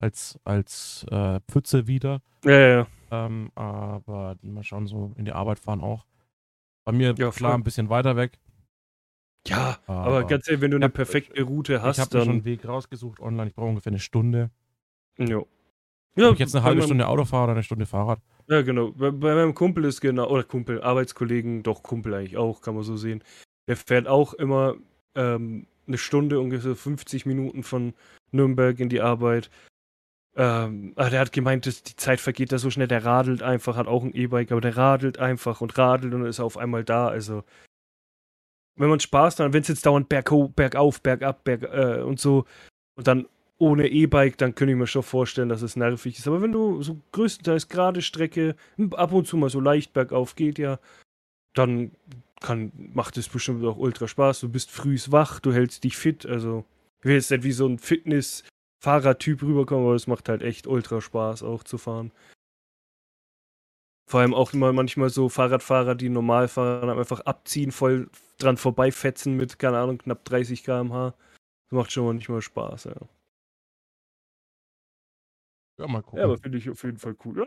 als, 0.00 0.38
als 0.44 1.04
äh, 1.10 1.40
Pfütze 1.50 1.86
wieder. 1.86 2.22
Ja, 2.44 2.52
ja, 2.52 2.68
ja. 2.68 2.86
Ähm, 3.10 3.52
aber 3.54 4.36
mal 4.40 4.64
schauen, 4.64 4.86
so 4.86 5.12
in 5.16 5.26
die 5.26 5.32
Arbeit 5.32 5.58
fahren 5.58 5.82
auch. 5.82 6.06
Bei 6.86 6.92
mir 6.92 7.14
ja, 7.18 7.30
klar 7.30 7.52
ein 7.52 7.64
bisschen 7.64 7.90
weiter 7.90 8.16
weg. 8.16 8.38
Ja, 9.46 9.78
aber, 9.86 10.04
aber 10.04 10.24
ganz 10.24 10.48
ehrlich, 10.48 10.60
wenn 10.60 10.70
du 10.70 10.76
eine 10.76 10.88
perfekte 10.88 11.42
Route 11.42 11.82
hast, 11.82 11.96
ich 11.96 12.02
hab 12.02 12.10
dann. 12.10 12.20
Ich 12.22 12.26
habe 12.26 12.36
schon 12.36 12.40
einen 12.40 12.44
Weg 12.44 12.66
rausgesucht 12.66 13.20
online. 13.20 13.48
Ich 13.48 13.54
brauche 13.54 13.68
ungefähr 13.68 13.92
eine 13.92 14.00
Stunde. 14.00 14.50
Jo. 15.18 15.46
Ja, 16.16 16.28
Ob 16.28 16.34
ich 16.34 16.40
jetzt 16.40 16.54
eine 16.56 16.64
halbe 16.64 16.82
Stunde 16.82 17.06
Auto 17.06 17.24
fahre 17.24 17.44
oder 17.44 17.52
eine 17.52 17.62
Stunde 17.62 17.86
Fahrrad. 17.86 18.20
Ja, 18.48 18.62
genau. 18.62 18.90
Bei, 18.92 19.10
bei, 19.10 19.34
meinem 19.34 19.54
Kumpel 19.54 19.84
ist 19.84 20.00
genau, 20.00 20.28
oder 20.28 20.42
Kumpel, 20.42 20.82
Arbeitskollegen, 20.82 21.62
doch 21.62 21.82
Kumpel 21.82 22.14
eigentlich 22.14 22.36
auch, 22.36 22.60
kann 22.60 22.74
man 22.74 22.82
so 22.82 22.96
sehen. 22.96 23.22
Der 23.68 23.76
fährt 23.76 24.08
auch 24.08 24.34
immer 24.34 24.74
ähm, 25.14 25.66
eine 25.86 25.98
Stunde, 25.98 26.40
ungefähr 26.40 26.74
50 26.74 27.26
Minuten 27.26 27.62
von 27.62 27.94
Nürnberg 28.32 28.80
in 28.80 28.88
die 28.88 29.00
Arbeit. 29.00 29.50
Ähm, 30.34 30.94
der 30.96 31.20
hat 31.20 31.32
gemeint, 31.32 31.66
dass 31.66 31.82
die 31.82 31.96
Zeit 31.96 32.20
vergeht 32.20 32.52
da 32.52 32.58
so 32.58 32.70
schnell. 32.70 32.88
Der 32.88 33.04
radelt 33.04 33.42
einfach, 33.42 33.76
hat 33.76 33.86
auch 33.86 34.02
ein 34.02 34.14
E-Bike, 34.14 34.50
aber 34.50 34.60
der 34.60 34.76
radelt 34.76 35.18
einfach 35.18 35.60
und 35.60 35.76
radelt 35.78 36.14
und 36.14 36.24
ist 36.24 36.40
auf 36.40 36.56
einmal 36.56 36.84
da. 36.84 37.08
Also 37.08 37.44
wenn 38.78 38.88
man 38.88 39.00
Spaß 39.00 39.36
dann, 39.36 39.52
wenn 39.52 39.62
es 39.62 39.68
jetzt 39.68 39.86
dauernd 39.86 40.08
berghoch, 40.08 40.50
bergauf, 40.50 41.00
bergab, 41.00 41.44
berg 41.44 41.62
äh, 41.62 42.02
und 42.02 42.20
so 42.20 42.44
und 42.96 43.06
dann 43.06 43.26
ohne 43.58 43.88
E-Bike, 43.88 44.38
dann 44.38 44.54
könnte 44.54 44.72
ich 44.72 44.78
mir 44.78 44.86
schon 44.86 45.02
vorstellen, 45.02 45.48
dass 45.48 45.62
es 45.62 45.76
nervig 45.76 46.18
ist. 46.18 46.28
Aber 46.28 46.40
wenn 46.40 46.52
du 46.52 46.80
so 46.82 47.00
größtenteils 47.12 47.68
gerade 47.68 48.02
Strecke, 48.02 48.54
ab 48.92 49.12
und 49.12 49.26
zu 49.26 49.36
mal 49.36 49.50
so 49.50 49.60
leicht 49.60 49.92
bergauf 49.92 50.36
geht 50.36 50.58
ja, 50.58 50.78
dann 51.54 51.90
kann, 52.40 52.70
macht 52.76 53.16
es 53.16 53.28
bestimmt 53.28 53.64
auch 53.64 53.76
ultra 53.76 54.06
Spaß. 54.06 54.40
Du 54.40 54.48
bist 54.48 54.70
frühs 54.70 55.10
wach, 55.10 55.40
du 55.40 55.52
hältst 55.52 55.82
dich 55.82 55.96
fit. 55.96 56.24
Also, 56.24 56.64
ich 57.00 57.06
will 57.06 57.14
jetzt 57.14 57.30
nicht 57.32 57.42
wie 57.42 57.52
so 57.52 57.66
ein 57.66 57.78
Fitness-Fahrertyp 57.78 59.42
rüberkommen, 59.42 59.86
aber 59.86 59.96
es 59.96 60.06
macht 60.06 60.28
halt 60.28 60.42
echt 60.42 60.68
ultra 60.68 61.00
Spaß 61.00 61.42
auch 61.42 61.64
zu 61.64 61.78
fahren. 61.78 62.12
Vor 64.08 64.20
allem 64.20 64.32
auch 64.32 64.54
immer 64.54 64.72
manchmal 64.72 65.10
so 65.10 65.28
Fahrradfahrer, 65.28 65.94
die 65.94 66.08
normal 66.08 66.48
fahren, 66.48 66.88
einfach 66.88 67.20
abziehen, 67.20 67.72
voll 67.72 68.08
dran 68.38 68.56
vorbeifetzen 68.56 69.36
mit, 69.36 69.58
keine 69.58 69.76
Ahnung, 69.78 69.98
knapp 69.98 70.24
30 70.24 70.64
km/h. 70.64 71.10
Das 71.10 71.76
macht 71.76 71.92
schon 71.92 72.06
manchmal 72.06 72.40
Spaß, 72.40 72.84
ja. 72.84 72.96
Ja, 75.78 75.88
mal 75.88 76.00
gucken. 76.00 76.20
Ja, 76.20 76.24
aber 76.24 76.38
finde 76.38 76.56
ich 76.56 76.70
auf 76.70 76.82
jeden 76.84 76.96
Fall 76.96 77.16
cool, 77.26 77.40
ja? 77.40 77.46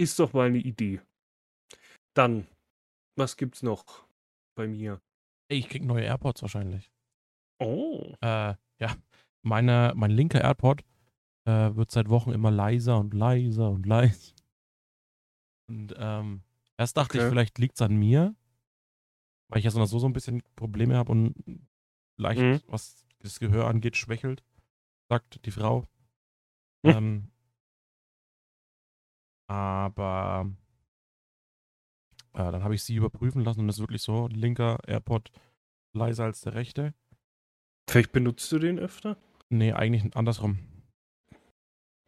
Ist 0.00 0.18
doch 0.18 0.32
mal 0.32 0.46
eine 0.46 0.58
Idee. 0.58 1.02
Dann, 2.14 2.46
was 3.14 3.36
gibt's 3.36 3.62
noch 3.62 4.06
bei 4.56 4.66
mir? 4.66 4.98
Ey, 5.50 5.58
ich 5.58 5.68
krieg 5.68 5.84
neue 5.84 6.04
AirPods 6.04 6.40
wahrscheinlich. 6.40 6.90
Oh. 7.60 8.14
Äh, 8.22 8.54
ja. 8.78 8.96
Meine, 9.42 9.92
mein 9.94 10.10
linker 10.10 10.40
AirPod 10.40 10.82
äh, 11.44 11.76
wird 11.76 11.90
seit 11.90 12.08
Wochen 12.08 12.32
immer 12.32 12.50
leiser 12.50 12.98
und 12.98 13.12
leiser 13.12 13.68
und 13.68 13.84
leiser. 13.86 14.32
Und 15.72 15.94
ähm, 15.96 16.42
erst 16.76 16.98
dachte 16.98 17.16
okay. 17.16 17.26
ich, 17.26 17.30
vielleicht 17.30 17.58
liegt 17.58 17.76
es 17.76 17.82
an 17.82 17.96
mir, 17.96 18.34
weil 19.48 19.58
ich 19.58 19.64
ja 19.64 19.70
so, 19.70 19.84
so 19.86 20.06
ein 20.06 20.12
bisschen 20.12 20.42
Probleme 20.54 20.96
habe 20.96 21.10
und 21.10 21.34
leicht, 22.18 22.40
mhm. 22.40 22.60
was 22.66 23.06
das 23.20 23.40
Gehör 23.40 23.68
angeht, 23.68 23.96
schwächelt, 23.96 24.44
sagt 25.08 25.46
die 25.46 25.50
Frau. 25.50 25.86
Mhm. 26.82 26.90
Ähm, 26.90 27.30
aber 29.46 30.50
äh, 32.34 32.52
dann 32.52 32.62
habe 32.62 32.74
ich 32.74 32.82
sie 32.82 32.96
überprüfen 32.96 33.42
lassen 33.42 33.60
und 33.60 33.68
es 33.70 33.76
ist 33.76 33.80
wirklich 33.80 34.02
so, 34.02 34.28
linker 34.28 34.78
AirPod 34.86 35.32
leiser 35.94 36.24
als 36.24 36.42
der 36.42 36.52
rechte. 36.54 36.92
Vielleicht 37.88 38.12
benutzt 38.12 38.52
du 38.52 38.58
den 38.58 38.78
öfter? 38.78 39.16
Nee, 39.48 39.72
eigentlich 39.72 40.14
andersrum. 40.16 40.58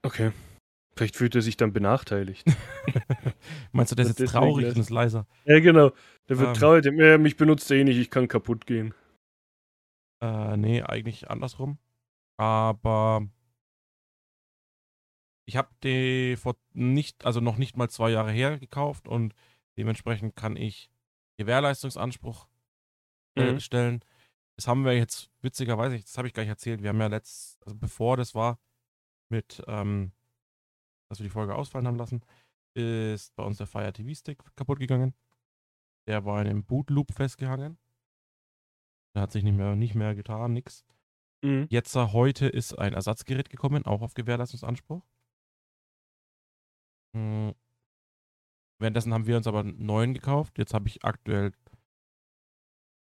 Okay. 0.02 0.32
Vielleicht 0.96 1.16
fühlt 1.16 1.34
er 1.34 1.42
sich 1.42 1.56
dann 1.56 1.72
benachteiligt. 1.72 2.46
Meinst 3.72 3.90
du, 3.92 3.96
der 3.96 4.06
ist 4.06 4.18
jetzt 4.18 4.30
traurig 4.30 4.66
und 4.66 4.78
ist 4.78 4.90
leiser? 4.90 5.26
Ja, 5.44 5.58
genau. 5.58 5.90
Der 6.28 6.38
wird 6.38 6.48
ähm. 6.48 6.54
traurig. 6.54 7.20
Mich 7.20 7.36
benutzt 7.36 7.70
er 7.70 7.78
eh 7.78 7.84
nicht, 7.84 7.98
ich 7.98 8.10
kann 8.10 8.28
kaputt 8.28 8.66
gehen. 8.66 8.94
Äh, 10.20 10.56
nee, 10.56 10.82
eigentlich 10.82 11.30
andersrum. 11.30 11.78
Aber 12.36 13.26
ich 15.46 15.56
habe 15.56 15.68
die 15.82 16.36
vor 16.36 16.56
nicht, 16.72 17.24
also 17.24 17.40
noch 17.40 17.58
nicht 17.58 17.76
mal 17.76 17.88
zwei 17.90 18.10
Jahre 18.10 18.30
her 18.30 18.58
gekauft 18.58 19.08
und 19.08 19.34
dementsprechend 19.76 20.36
kann 20.36 20.56
ich 20.56 20.90
Gewährleistungsanspruch 21.36 22.48
äh, 23.36 23.52
mhm. 23.52 23.60
stellen. 23.60 24.04
Das 24.56 24.68
haben 24.68 24.84
wir 24.84 24.96
jetzt 24.96 25.30
witzigerweise, 25.42 25.98
das 25.98 26.16
habe 26.16 26.28
ich 26.28 26.34
gar 26.34 26.42
nicht 26.42 26.50
erzählt, 26.50 26.82
wir 26.82 26.90
haben 26.90 27.00
ja 27.00 27.08
letzt, 27.08 27.60
also 27.66 27.76
bevor 27.76 28.16
das 28.16 28.34
war, 28.34 28.58
mit, 29.28 29.62
ähm, 29.66 30.12
dass 31.14 31.20
wir 31.20 31.26
die 31.26 31.30
Folge 31.30 31.54
ausfallen 31.54 31.86
haben 31.86 31.96
lassen, 31.96 32.22
ist 32.76 33.34
bei 33.36 33.44
uns 33.44 33.58
der 33.58 33.68
Fire 33.68 33.92
TV 33.92 34.14
Stick 34.14 34.42
kaputt 34.56 34.80
gegangen. 34.80 35.14
Der 36.08 36.24
war 36.24 36.40
in 36.40 36.48
einem 36.48 36.64
Boot 36.64 36.90
Loop 36.90 37.12
festgehangen. 37.12 37.78
Der 39.14 39.22
hat 39.22 39.30
sich 39.32 39.44
nicht 39.44 39.56
mehr, 39.56 39.76
nicht 39.76 39.94
mehr 39.94 40.14
getan, 40.16 40.52
nix. 40.52 40.84
Mhm. 41.42 41.68
Jetzt 41.70 41.94
heute 41.94 42.48
ist 42.48 42.76
ein 42.76 42.94
Ersatzgerät 42.94 43.48
gekommen, 43.48 43.86
auch 43.86 44.02
auf 44.02 44.14
Gewährleistungsanspruch. 44.14 45.06
Mhm. 47.14 47.54
Währenddessen 48.80 49.14
haben 49.14 49.26
wir 49.26 49.36
uns 49.36 49.46
aber 49.46 49.60
einen 49.60 49.86
neuen 49.86 50.14
gekauft. 50.14 50.58
Jetzt 50.58 50.74
habe 50.74 50.88
ich 50.88 51.04
aktuell 51.04 51.52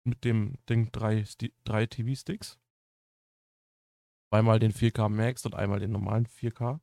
mit 0.04 0.25
dem 0.25 0.59
Ding 0.69 0.92
drei, 0.92 1.25
drei 1.64 1.87
TV-Sticks. 1.87 2.59
Zweimal 4.31 4.59
den 4.59 4.73
4K 4.73 5.09
Max 5.09 5.47
und 5.47 5.54
einmal 5.54 5.81
den 5.81 5.92
normalen 5.92 6.26
4K. 6.26 6.81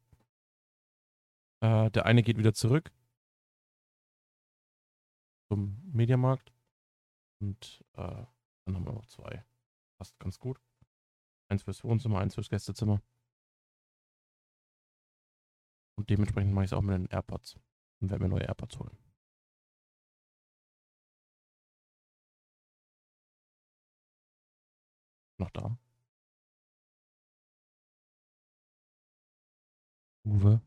Äh, 1.62 1.92
der 1.92 2.06
eine 2.06 2.24
geht 2.24 2.38
wieder 2.38 2.54
zurück 2.54 2.92
zum 5.50 5.82
Mediamarkt. 5.92 6.54
Und 7.42 7.84
äh, 7.94 8.26
dann 8.66 8.76
haben 8.76 8.86
wir 8.86 8.94
noch 8.94 9.06
zwei. 9.08 9.46
Passt 9.98 10.18
ganz 10.20 10.40
gut. 10.40 10.62
Eins 11.50 11.64
fürs 11.64 11.84
Wohnzimmer, 11.84 12.20
eins 12.20 12.36
fürs 12.36 12.50
Gästezimmer. 12.50 13.02
Und 15.98 16.10
dementsprechend 16.10 16.54
mache 16.54 16.66
ich 16.66 16.72
es 16.72 16.74
auch 16.78 16.82
mit 16.82 16.96
den 16.96 17.08
AirPods. 17.08 17.60
Und 18.02 18.10
werde 18.10 18.24
mir 18.24 18.30
neue 18.30 18.44
AirPods 18.46 18.80
holen. 18.80 18.98
Noch 25.38 25.50
da? 25.52 25.78
Uwe? 30.26 30.62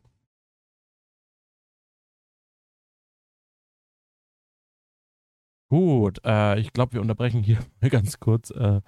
Gut, 5.72 6.20
äh, 6.26 6.60
ich 6.60 6.74
glaube, 6.74 6.92
wir 6.92 7.00
unterbrechen 7.00 7.42
hier 7.42 7.56
mal 7.80 7.88
ganz 7.88 8.20
kurz. 8.20 8.50
Äh, 8.50 8.82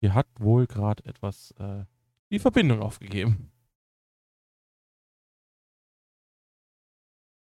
hier 0.00 0.14
hat 0.14 0.28
wohl 0.38 0.68
gerade 0.68 1.04
etwas 1.04 1.50
äh, 1.58 1.82
die 2.30 2.38
Verbindung 2.38 2.80
aufgegeben. 2.80 3.50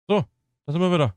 So, 0.06 0.26
da 0.66 0.72
sind 0.72 0.82
wir 0.82 0.92
wieder. 0.92 1.14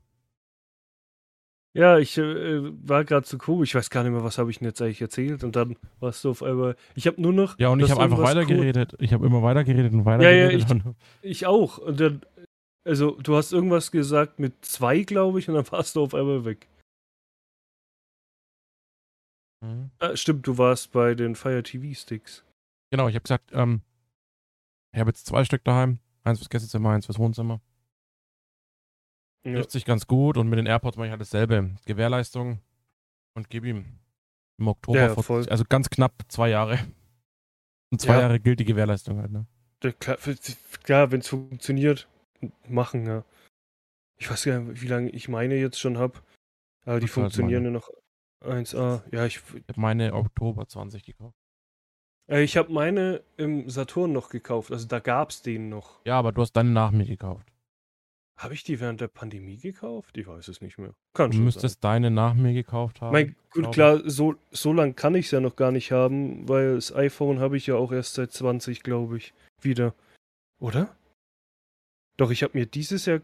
Ja, 1.74 1.98
ich 1.98 2.16
äh, 2.16 2.72
war 2.88 3.04
gerade 3.04 3.26
zu 3.26 3.36
cool. 3.46 3.64
Ich 3.64 3.74
weiß 3.74 3.90
gar 3.90 4.02
nicht 4.02 4.12
mehr, 4.12 4.24
was 4.24 4.38
habe 4.38 4.50
ich 4.50 4.60
denn 4.60 4.68
jetzt 4.68 4.80
eigentlich 4.80 5.02
erzählt. 5.02 5.44
Und 5.44 5.56
dann 5.56 5.76
warst 6.00 6.24
du 6.24 6.30
auf 6.30 6.42
einmal. 6.42 6.74
Ich 6.94 7.06
habe 7.06 7.20
nur 7.20 7.34
noch. 7.34 7.58
Ja, 7.58 7.68
und 7.68 7.80
ich 7.80 7.90
habe 7.90 8.02
einfach 8.02 8.16
weitergeredet. 8.16 8.96
Ich 8.98 9.12
habe 9.12 9.26
immer 9.26 9.42
weitergeredet 9.42 9.92
und 9.92 10.06
weitergeredet. 10.06 10.70
Ja, 10.70 10.74
ja, 10.74 10.82
ich, 11.22 11.30
ich 11.42 11.46
auch. 11.46 11.76
Und 11.76 12.00
dann. 12.00 12.22
Also, 12.86 13.18
du 13.20 13.36
hast 13.36 13.52
irgendwas 13.52 13.90
gesagt 13.90 14.38
mit 14.38 14.64
zwei, 14.64 15.02
glaube 15.02 15.38
ich, 15.38 15.50
und 15.50 15.56
dann 15.56 15.70
warst 15.70 15.96
du 15.96 16.02
auf 16.02 16.14
einmal 16.14 16.46
weg. 16.46 16.66
Mhm. 19.60 19.90
Ah, 19.98 20.16
stimmt, 20.16 20.46
du 20.46 20.58
warst 20.58 20.92
bei 20.92 21.14
den 21.14 21.34
Fire 21.34 21.62
TV 21.62 21.98
Sticks. 21.98 22.44
Genau, 22.90 23.08
ich 23.08 23.14
habe 23.14 23.22
gesagt, 23.22 23.50
ähm, 23.52 23.82
ich 24.92 25.00
habe 25.00 25.10
jetzt 25.10 25.26
zwei 25.26 25.44
Stück 25.44 25.64
daheim. 25.64 25.98
Eins 26.24 26.38
fürs 26.38 26.50
Gästezimmer, 26.50 26.90
eins 26.90 27.06
fürs 27.06 27.18
Wohnzimmer. 27.18 27.60
Ja. 29.44 29.54
Trifft 29.54 29.70
sich 29.70 29.84
ganz 29.84 30.06
gut 30.06 30.36
und 30.36 30.48
mit 30.48 30.58
den 30.58 30.66
AirPods 30.66 30.96
mache 30.96 31.06
ich 31.06 31.10
halt 31.10 31.20
dasselbe. 31.20 31.76
Gewährleistung 31.84 32.60
und 33.34 33.48
gebe 33.48 33.68
ihm 33.68 33.84
im 34.58 34.68
Oktober, 34.68 34.98
ja, 34.98 35.14
vor, 35.14 35.44
also 35.48 35.64
ganz 35.68 35.90
knapp 35.90 36.24
zwei 36.28 36.48
Jahre. 36.48 36.78
Und 37.92 38.00
zwei 38.00 38.14
ja. 38.14 38.22
Jahre 38.22 38.40
gilt 38.40 38.58
die 38.58 38.64
Gewährleistung 38.64 39.20
halt, 39.20 39.30
ne? 39.30 39.46
Klar, 40.00 40.16
klar 40.82 41.12
wenn 41.12 41.20
es 41.20 41.28
funktioniert, 41.28 42.08
machen, 42.68 43.06
ja. 43.06 43.24
Ich 44.18 44.30
weiß 44.30 44.44
gar 44.44 44.58
nicht, 44.58 44.82
wie 44.82 44.88
lange 44.88 45.10
ich 45.10 45.28
meine 45.28 45.54
jetzt 45.56 45.78
schon 45.78 45.98
habe. 45.98 46.20
Aber 46.84 47.00
die 47.00 47.08
funktionieren 47.08 47.64
ja 47.64 47.70
noch 47.70 47.90
1A. 48.44 49.02
Ja, 49.12 49.26
ich. 49.26 49.40
Ich 49.54 49.64
habe 49.68 49.80
meine 49.80 50.14
Oktober 50.14 50.66
20 50.66 51.04
gekauft. 51.04 51.36
Äh, 52.28 52.42
ich 52.42 52.56
habe 52.56 52.72
meine 52.72 53.22
im 53.36 53.68
Saturn 53.70 54.12
noch 54.12 54.28
gekauft. 54.28 54.72
Also 54.72 54.86
da 54.86 54.98
gab 54.98 55.30
es 55.30 55.42
den 55.42 55.68
noch. 55.68 56.04
Ja, 56.04 56.18
aber 56.18 56.32
du 56.32 56.42
hast 56.42 56.52
deine 56.52 56.70
nach 56.70 56.90
mir 56.90 57.06
gekauft. 57.06 57.46
Habe 58.38 58.52
ich 58.52 58.64
die 58.64 58.80
während 58.80 59.00
der 59.00 59.08
Pandemie 59.08 59.56
gekauft? 59.56 60.18
Ich 60.18 60.26
weiß 60.26 60.48
es 60.48 60.60
nicht 60.60 60.76
mehr. 60.76 60.94
Kann 61.14 61.30
du 61.30 61.38
müsstest 61.38 61.80
sein. 61.80 62.02
deine 62.02 62.10
nach 62.10 62.34
mir 62.34 62.52
gekauft 62.52 63.00
haben. 63.00 63.12
Mein, 63.12 63.34
gut, 63.50 63.72
klar, 63.72 64.02
so, 64.04 64.34
so 64.50 64.74
lang 64.74 64.94
kann 64.94 65.14
ich 65.14 65.26
es 65.26 65.30
ja 65.30 65.40
noch 65.40 65.56
gar 65.56 65.72
nicht 65.72 65.90
haben, 65.90 66.46
weil 66.46 66.74
das 66.74 66.94
iPhone 66.94 67.40
habe 67.40 67.56
ich 67.56 67.66
ja 67.66 67.76
auch 67.76 67.92
erst 67.92 68.14
seit 68.14 68.32
20, 68.32 68.82
glaube 68.82 69.16
ich, 69.16 69.32
wieder. 69.62 69.94
Oder? 70.60 70.94
Doch, 72.18 72.30
ich 72.30 72.42
habe 72.42 72.58
mir 72.58 72.66
dieses 72.66 73.06
Jahr 73.06 73.20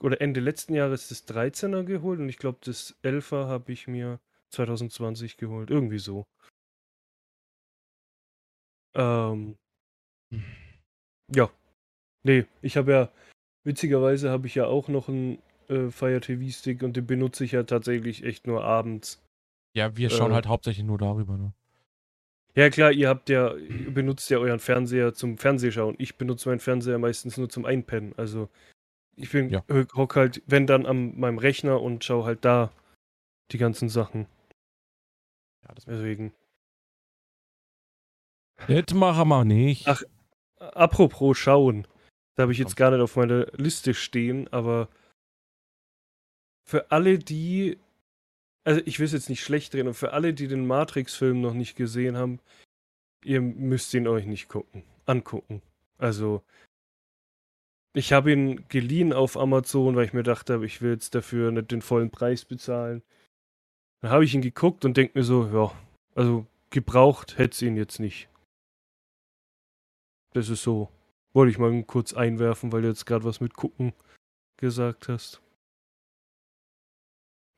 oder 0.00 0.20
Ende 0.20 0.38
letzten 0.38 0.74
Jahres 0.74 1.08
das 1.08 1.26
13er 1.26 1.82
geholt 1.82 2.20
und 2.20 2.28
ich 2.28 2.38
glaube, 2.38 2.58
das 2.62 2.96
11er 3.02 3.46
habe 3.46 3.72
ich 3.72 3.88
mir 3.88 4.20
2020 4.52 5.36
geholt. 5.36 5.70
Irgendwie 5.70 5.98
so. 5.98 6.26
Ähm. 8.94 9.56
Hm. 10.32 10.44
Ja. 11.34 11.50
Nee, 12.24 12.46
ich 12.60 12.76
habe 12.76 12.92
ja, 12.92 13.12
witzigerweise 13.64 14.30
habe 14.30 14.46
ich 14.46 14.54
ja 14.54 14.66
auch 14.66 14.88
noch 14.88 15.08
einen 15.08 15.42
äh, 15.68 15.90
Fire 15.90 16.20
TV 16.20 16.50
Stick 16.52 16.82
und 16.82 16.96
den 16.96 17.06
benutze 17.06 17.44
ich 17.44 17.52
ja 17.52 17.64
tatsächlich 17.64 18.24
echt 18.24 18.46
nur 18.46 18.62
abends. 18.64 19.22
Ja, 19.74 19.96
wir 19.96 20.10
schauen 20.10 20.32
äh, 20.32 20.34
halt 20.34 20.46
hauptsächlich 20.46 20.84
nur 20.84 20.98
darüber, 20.98 21.36
ne? 21.36 21.52
Ja 22.54 22.68
klar, 22.68 22.92
ihr 22.92 23.08
habt 23.08 23.30
ja, 23.30 23.54
ihr 23.54 23.92
benutzt 23.92 24.28
ja 24.28 24.36
euren 24.36 24.60
Fernseher 24.60 25.14
zum 25.14 25.38
Fernsehschauen. 25.38 25.94
Ich 25.98 26.16
benutze 26.16 26.50
meinen 26.50 26.60
Fernseher 26.60 26.98
meistens 26.98 27.38
nur 27.38 27.48
zum 27.48 27.64
Einpennen. 27.64 28.12
Also 28.18 28.50
ich 29.16 29.30
bin 29.30 29.48
ja. 29.48 29.64
hock 29.94 30.16
halt, 30.16 30.42
wenn 30.46 30.66
dann 30.66 30.84
an 30.84 31.18
meinem 31.18 31.38
Rechner 31.38 31.80
und 31.80 32.04
schau 32.04 32.24
halt 32.26 32.44
da 32.44 32.70
die 33.52 33.58
ganzen 33.58 33.88
Sachen. 33.88 34.26
Ja, 35.62 35.74
deswegen. 35.74 36.32
Das 38.68 38.94
machen 38.94 39.28
wir 39.28 39.44
nicht. 39.44 39.88
Ach, 39.88 40.02
apropos 40.58 41.38
schauen. 41.38 41.86
Da 42.34 42.42
habe 42.42 42.52
ich 42.52 42.58
jetzt 42.58 42.76
gar 42.76 42.90
nicht 42.90 43.00
auf 43.00 43.16
meiner 43.16 43.46
Liste 43.52 43.94
stehen, 43.94 44.48
aber 44.52 44.88
für 46.64 46.90
alle, 46.90 47.18
die. 47.18 47.78
Also, 48.64 48.80
ich 48.84 48.98
will 48.98 49.06
es 49.06 49.12
jetzt 49.12 49.28
nicht 49.28 49.42
schlecht 49.42 49.74
drehen, 49.74 49.88
und 49.88 49.94
für 49.94 50.12
alle, 50.12 50.32
die 50.32 50.46
den 50.46 50.66
Matrix-Film 50.66 51.40
noch 51.40 51.52
nicht 51.52 51.76
gesehen 51.76 52.16
haben, 52.16 52.38
ihr 53.24 53.40
müsst 53.40 53.92
ihn 53.92 54.06
euch 54.06 54.26
nicht 54.26 54.48
gucken, 54.48 54.84
angucken. 55.04 55.62
Also, 55.98 56.42
ich 57.94 58.12
habe 58.12 58.32
ihn 58.32 58.64
geliehen 58.68 59.12
auf 59.12 59.36
Amazon, 59.36 59.96
weil 59.96 60.06
ich 60.06 60.12
mir 60.12 60.22
dachte, 60.22 60.64
ich 60.64 60.80
will 60.80 60.92
jetzt 60.92 61.14
dafür 61.14 61.50
nicht 61.50 61.72
den 61.72 61.82
vollen 61.82 62.10
Preis 62.10 62.44
bezahlen. 62.44 63.02
Dann 64.02 64.10
habe 64.10 64.24
ich 64.24 64.34
ihn 64.34 64.42
geguckt 64.42 64.84
und 64.84 64.96
denke 64.96 65.18
mir 65.18 65.24
so, 65.24 65.46
ja, 65.46 65.72
also 66.14 66.46
gebraucht 66.70 67.38
hätte 67.38 67.54
es 67.54 67.62
ihn 67.62 67.76
jetzt 67.76 68.00
nicht. 68.00 68.28
Das 70.34 70.48
ist 70.48 70.62
so. 70.62 70.90
Wollte 71.32 71.52
ich 71.52 71.58
mal 71.58 71.82
kurz 71.84 72.12
einwerfen, 72.12 72.72
weil 72.72 72.82
du 72.82 72.88
jetzt 72.88 73.06
gerade 73.06 73.24
was 73.24 73.40
mit 73.40 73.54
gucken 73.54 73.94
gesagt 74.58 75.08
hast. 75.08 75.40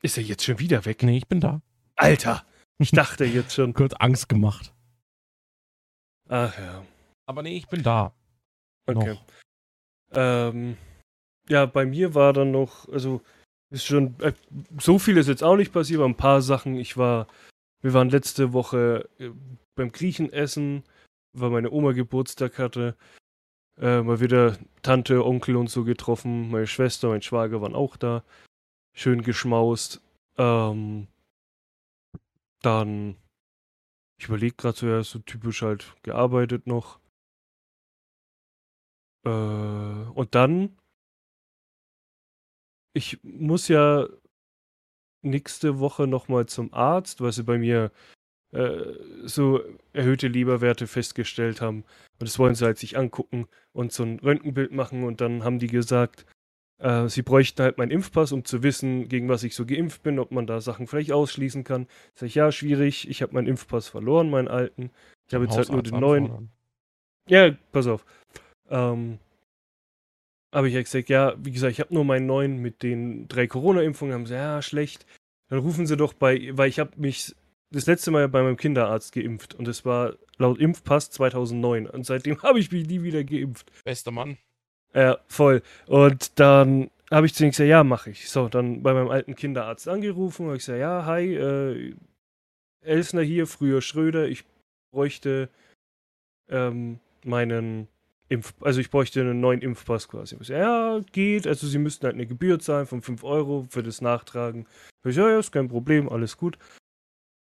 Ist 0.01 0.17
er 0.17 0.23
jetzt 0.23 0.43
schon 0.43 0.59
wieder 0.59 0.85
weg? 0.85 1.03
Nee, 1.03 1.17
ich 1.17 1.27
bin 1.27 1.41
da. 1.41 1.61
Alter! 1.95 2.45
Ich 2.77 2.91
dachte 2.91 3.25
jetzt 3.25 3.53
schon. 3.53 3.73
kurz 3.73 3.93
Angst 3.93 4.29
gemacht. 4.29 4.73
Ach 6.29 6.57
ja. 6.57 6.85
Aber 7.25 7.41
nee, 7.41 7.57
ich 7.57 7.67
bin 7.67 7.83
da. 7.83 8.13
Okay. 8.85 9.17
Ähm, 10.11 10.77
ja, 11.49 11.65
bei 11.65 11.85
mir 11.85 12.13
war 12.13 12.33
dann 12.33 12.51
noch, 12.51 12.87
also 12.89 13.21
ist 13.69 13.85
schon, 13.85 14.19
äh, 14.19 14.33
so 14.79 14.99
viel 14.99 15.17
ist 15.17 15.27
jetzt 15.27 15.43
auch 15.43 15.55
nicht 15.55 15.73
passiert, 15.73 15.99
aber 15.99 16.09
ein 16.09 16.17
paar 16.17 16.41
Sachen. 16.41 16.75
Ich 16.75 16.97
war, 16.97 17.27
wir 17.81 17.93
waren 17.93 18.09
letzte 18.09 18.53
Woche 18.53 19.09
äh, 19.19 19.31
beim 19.75 19.91
Griechen 19.91 20.31
essen, 20.31 20.83
weil 21.33 21.49
meine 21.49 21.71
Oma 21.71 21.91
Geburtstag 21.91 22.59
hatte. 22.59 22.95
Äh, 23.77 24.01
mal 24.01 24.21
wieder 24.21 24.57
Tante, 24.83 25.25
Onkel 25.25 25.57
und 25.57 25.69
so 25.69 25.83
getroffen. 25.83 26.49
Meine 26.49 26.67
Schwester, 26.67 27.09
mein 27.09 27.21
Schwager 27.21 27.61
waren 27.61 27.75
auch 27.75 27.97
da. 27.97 28.23
Schön 28.93 29.21
geschmaust. 29.21 30.01
Ähm, 30.37 31.07
dann, 32.61 33.17
ich 34.17 34.27
überlege 34.27 34.55
gerade 34.55 34.77
so, 34.77 34.87
ja, 34.87 35.03
so 35.03 35.19
typisch 35.19 35.61
halt 35.61 35.95
gearbeitet 36.03 36.67
noch. 36.67 36.99
Äh, 39.25 39.29
und 39.29 40.35
dann 40.35 40.77
ich 42.95 43.19
muss 43.23 43.67
ja 43.67 44.07
nächste 45.21 45.79
Woche 45.79 46.07
nochmal 46.07 46.45
zum 46.45 46.73
Arzt, 46.73 47.19
weil 47.19 47.33
sie 47.33 47.43
bei 47.43 47.57
mir 47.57 47.91
äh, 48.51 48.93
so 49.25 49.61
erhöhte 49.91 50.29
Leberwerte 50.29 50.87
festgestellt 50.87 51.59
haben. 51.61 51.83
Und 52.19 52.21
das 52.21 52.39
wollen 52.39 52.55
sie 52.55 52.65
halt 52.65 52.77
sich 52.77 52.97
angucken 52.97 53.47
und 53.73 53.91
so 53.91 54.03
ein 54.03 54.19
Röntgenbild 54.19 54.71
machen. 54.71 55.03
Und 55.03 55.19
dann 55.19 55.43
haben 55.43 55.59
die 55.59 55.67
gesagt, 55.67 56.25
äh, 56.77 57.09
sie 57.09 57.21
bräuchten 57.21 57.63
halt 57.63 57.77
meinen 57.77 57.91
Impfpass, 57.91 58.31
um 58.31 58.45
zu 58.45 58.63
wissen, 58.63 59.09
gegen 59.09 59.27
was 59.27 59.43
ich 59.43 59.55
so 59.55 59.65
geimpft 59.65 60.03
bin, 60.03 60.17
ob 60.17 60.31
man 60.31 60.47
da 60.47 60.61
Sachen 60.61 60.87
vielleicht 60.87 61.11
ausschließen 61.11 61.65
kann. 61.65 61.87
Sag 62.13 62.27
ich, 62.27 62.35
ja, 62.35 62.51
schwierig. 62.51 63.09
Ich 63.09 63.21
habe 63.21 63.33
meinen 63.33 63.47
Impfpass 63.47 63.89
verloren, 63.89 64.29
meinen 64.29 64.47
alten. 64.47 64.89
Ich 65.27 65.33
habe 65.33 65.45
jetzt 65.45 65.57
halt 65.57 65.69
nur 65.69 65.83
den 65.83 65.99
neuen. 65.99 66.23
Anfordern. 66.25 66.49
Ja, 67.27 67.51
pass 67.73 67.87
auf. 67.87 68.05
Ähm, 68.69 69.19
habe 70.55 70.69
ich 70.69 70.73
gesagt, 70.73 71.09
ja, 71.09 71.35
wie 71.37 71.51
gesagt, 71.51 71.73
ich 71.73 71.81
habe 71.81 71.93
nur 71.93 72.05
meinen 72.05 72.25
neuen 72.25 72.61
mit 72.61 72.81
den 72.81 73.27
drei 73.27 73.45
Corona-Impfungen. 73.45 74.13
Haben 74.13 74.25
sie, 74.25 74.35
ja, 74.35 74.61
schlecht. 74.61 75.05
Dann 75.49 75.59
rufen 75.59 75.85
sie 75.85 75.97
doch 75.97 76.13
bei, 76.13 76.51
weil 76.53 76.69
ich 76.69 76.79
habe 76.79 76.91
mich 76.95 77.35
das 77.71 77.87
letzte 77.87 78.09
Mal 78.09 78.29
bei 78.29 78.41
meinem 78.41 78.55
Kinderarzt 78.55 79.13
geimpft 79.13 79.53
und 79.53 79.67
es 79.67 79.83
war 79.83 80.15
laut 80.37 80.59
Impfpass 80.59 81.11
2009 81.11 81.87
und 81.87 82.05
seitdem 82.05 82.41
habe 82.43 82.59
ich 82.59 82.71
mich 82.71 82.87
nie 82.87 83.03
wieder 83.03 83.23
geimpft. 83.23 83.69
Bester 83.83 84.11
Mann. 84.11 84.37
Ja, 84.93 85.19
voll. 85.27 85.61
Und 85.87 86.39
dann 86.39 86.89
habe 87.11 87.25
ich 87.25 87.35
zu 87.35 87.43
ihm 87.43 87.51
gesagt, 87.51 87.69
ja, 87.69 87.83
mache 87.83 88.11
ich. 88.11 88.29
So, 88.29 88.47
dann 88.47 88.81
bei 88.81 88.93
meinem 88.93 89.09
alten 89.09 89.35
Kinderarzt 89.35 89.89
angerufen 89.89 90.47
und 90.47 90.53
ich 90.53 90.59
gesagt, 90.59 90.79
ja, 90.79 91.05
hi, 91.05 91.35
äh, 91.35 91.93
Elsner 92.79 93.23
hier, 93.23 93.45
früher 93.45 93.81
Schröder, 93.81 94.27
ich 94.27 94.45
bräuchte 94.91 95.49
ähm, 96.49 96.99
meinen 97.25 97.89
Impf, 98.27 98.53
also 98.61 98.79
ich 98.79 98.89
bräuchte 98.89 99.21
einen 99.21 99.39
neuen 99.39 99.61
Impfpass 99.61 100.07
quasi. 100.07 100.35
Ja, 100.43 100.99
geht, 101.11 101.45
also 101.45 101.67
sie 101.67 101.77
müssten 101.77 102.05
halt 102.05 102.15
eine 102.15 102.25
Gebühr 102.25 102.59
zahlen 102.59 102.87
von 102.87 103.01
5 103.01 103.23
Euro 103.23 103.67
für 103.69 103.83
das 103.83 104.01
Nachtragen. 104.01 104.67
Ich, 105.03 105.15
ja, 105.15 105.29
ja, 105.29 105.39
ist 105.39 105.51
kein 105.51 105.67
Problem, 105.67 106.09
alles 106.09 106.37
gut. 106.37 106.57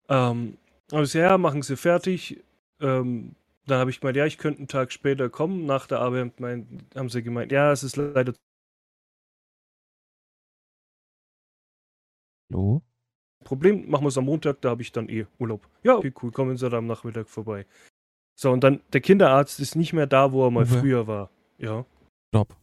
Ähm, 0.10 0.58
aber 0.92 1.04
ich, 1.04 1.14
ja, 1.14 1.38
machen 1.38 1.64
sie 1.64 1.78
fertig. 1.78 2.44
Ähm, 2.80 3.36
dann 3.66 3.80
habe 3.80 3.90
ich 3.90 4.00
gemeint, 4.00 4.18
ja, 4.18 4.26
ich 4.26 4.38
könnte 4.38 4.60
einen 4.60 4.68
Tag 4.68 4.92
später 4.92 5.30
kommen. 5.30 5.66
Nach 5.66 5.88
der 5.88 6.00
Arbeit 6.00 6.40
mein, 6.40 6.88
haben 6.96 7.10
sie 7.10 7.24
gemeint, 7.24 7.52
ja, 7.52 7.72
es 7.72 7.84
ist 7.84 7.98
leider. 7.98 8.34
Hallo? 12.52 12.82
Problem, 13.44 13.90
machen 13.90 14.04
wir 14.04 14.10
es 14.10 14.18
am 14.18 14.26
Montag, 14.26 14.62
da 14.62 14.70
habe 14.70 14.82
ich 14.82 14.92
dann 14.92 15.10
eh 15.10 15.26
Urlaub. 15.40 15.68
Ja, 15.84 15.96
okay, 15.96 16.14
cool, 16.22 16.32
kommen 16.32 16.58
Sie 16.58 16.70
da 16.70 16.78
am 16.78 16.88
Nachmittag 16.88 17.30
vorbei. 17.30 17.66
So, 18.40 18.52
und 18.52 18.64
dann, 18.64 18.82
der 18.94 19.02
Kinderarzt 19.02 19.60
ist 19.60 19.76
nicht 19.76 19.94
mehr 19.94 20.06
da, 20.06 20.32
wo 20.32 20.46
er 20.46 20.52
mal 20.52 20.66
Uwe. 20.66 20.80
früher 20.80 21.08
war. 21.08 21.32
Ja. 21.58 21.86
Stopp. 22.30 22.56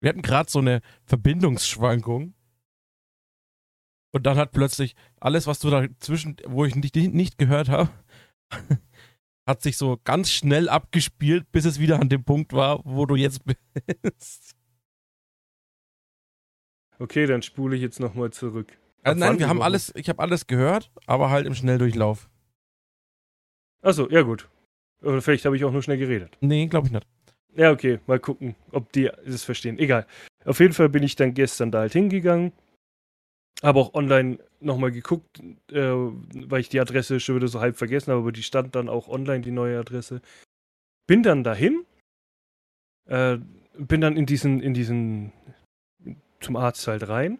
Wir 0.00 0.10
hatten 0.10 0.22
gerade 0.22 0.48
so 0.48 0.60
eine 0.60 0.80
Verbindungsschwankung. 1.06 2.34
Und 4.12 4.26
dann 4.26 4.36
hat 4.36 4.52
plötzlich 4.52 4.94
alles, 5.18 5.48
was 5.48 5.58
du 5.58 5.70
da 5.70 5.88
zwischen, 5.98 6.36
wo 6.46 6.64
ich 6.64 6.76
nicht, 6.76 6.94
nicht 6.94 7.36
gehört 7.36 7.68
habe, 7.68 7.90
hat 9.48 9.60
sich 9.60 9.76
so 9.76 9.98
ganz 10.04 10.30
schnell 10.30 10.68
abgespielt, 10.68 11.50
bis 11.50 11.64
es 11.64 11.80
wieder 11.80 11.98
an 11.98 12.08
dem 12.08 12.22
Punkt 12.22 12.52
war, 12.52 12.80
wo 12.84 13.06
du 13.06 13.16
jetzt 13.16 13.40
bist. 14.02 14.54
Okay, 17.00 17.26
dann 17.26 17.42
spule 17.42 17.74
ich 17.74 17.82
jetzt 17.82 17.98
nochmal 17.98 18.30
zurück. 18.30 18.78
Also 19.02 19.18
nein, 19.18 19.40
wir 19.40 19.48
haben 19.48 19.62
alles, 19.62 19.92
ich 19.96 20.08
habe 20.08 20.22
alles 20.22 20.46
gehört, 20.46 20.92
aber 21.06 21.30
halt 21.30 21.44
im 21.44 21.56
Schnelldurchlauf. 21.56 22.30
Achso, 23.84 24.08
ja 24.08 24.22
gut. 24.22 24.48
Oder 25.02 25.20
vielleicht 25.20 25.44
habe 25.44 25.56
ich 25.56 25.64
auch 25.64 25.72
nur 25.72 25.82
schnell 25.82 25.98
geredet. 25.98 26.36
Nee, 26.40 26.66
glaube 26.66 26.86
ich 26.86 26.92
nicht. 26.92 27.06
Ja, 27.54 27.70
okay, 27.70 28.00
mal 28.06 28.18
gucken, 28.18 28.56
ob 28.72 28.90
die 28.92 29.06
es 29.26 29.44
verstehen. 29.44 29.78
Egal. 29.78 30.06
Auf 30.44 30.58
jeden 30.58 30.72
Fall 30.72 30.88
bin 30.88 31.02
ich 31.02 31.16
dann 31.16 31.34
gestern 31.34 31.70
da 31.70 31.80
halt 31.80 31.92
hingegangen. 31.92 32.52
Habe 33.62 33.78
auch 33.78 33.94
online 33.94 34.38
nochmal 34.60 34.90
geguckt, 34.90 35.40
äh, 35.70 35.80
weil 35.80 36.60
ich 36.60 36.70
die 36.70 36.80
Adresse 36.80 37.20
schon 37.20 37.36
wieder 37.36 37.48
so 37.48 37.60
halb 37.60 37.76
vergessen 37.76 38.10
habe, 38.10 38.22
aber 38.22 38.32
die 38.32 38.42
stand 38.42 38.74
dann 38.74 38.88
auch 38.88 39.08
online, 39.08 39.42
die 39.42 39.50
neue 39.50 39.78
Adresse. 39.78 40.20
Bin 41.06 41.22
dann 41.22 41.44
dahin, 41.44 41.84
äh, 43.06 43.38
bin 43.76 44.00
dann 44.00 44.16
in 44.16 44.26
diesen, 44.26 44.60
in 44.60 44.74
diesen, 44.74 45.32
zum 46.40 46.56
Arzt 46.56 46.86
halt 46.88 47.08
rein. 47.08 47.38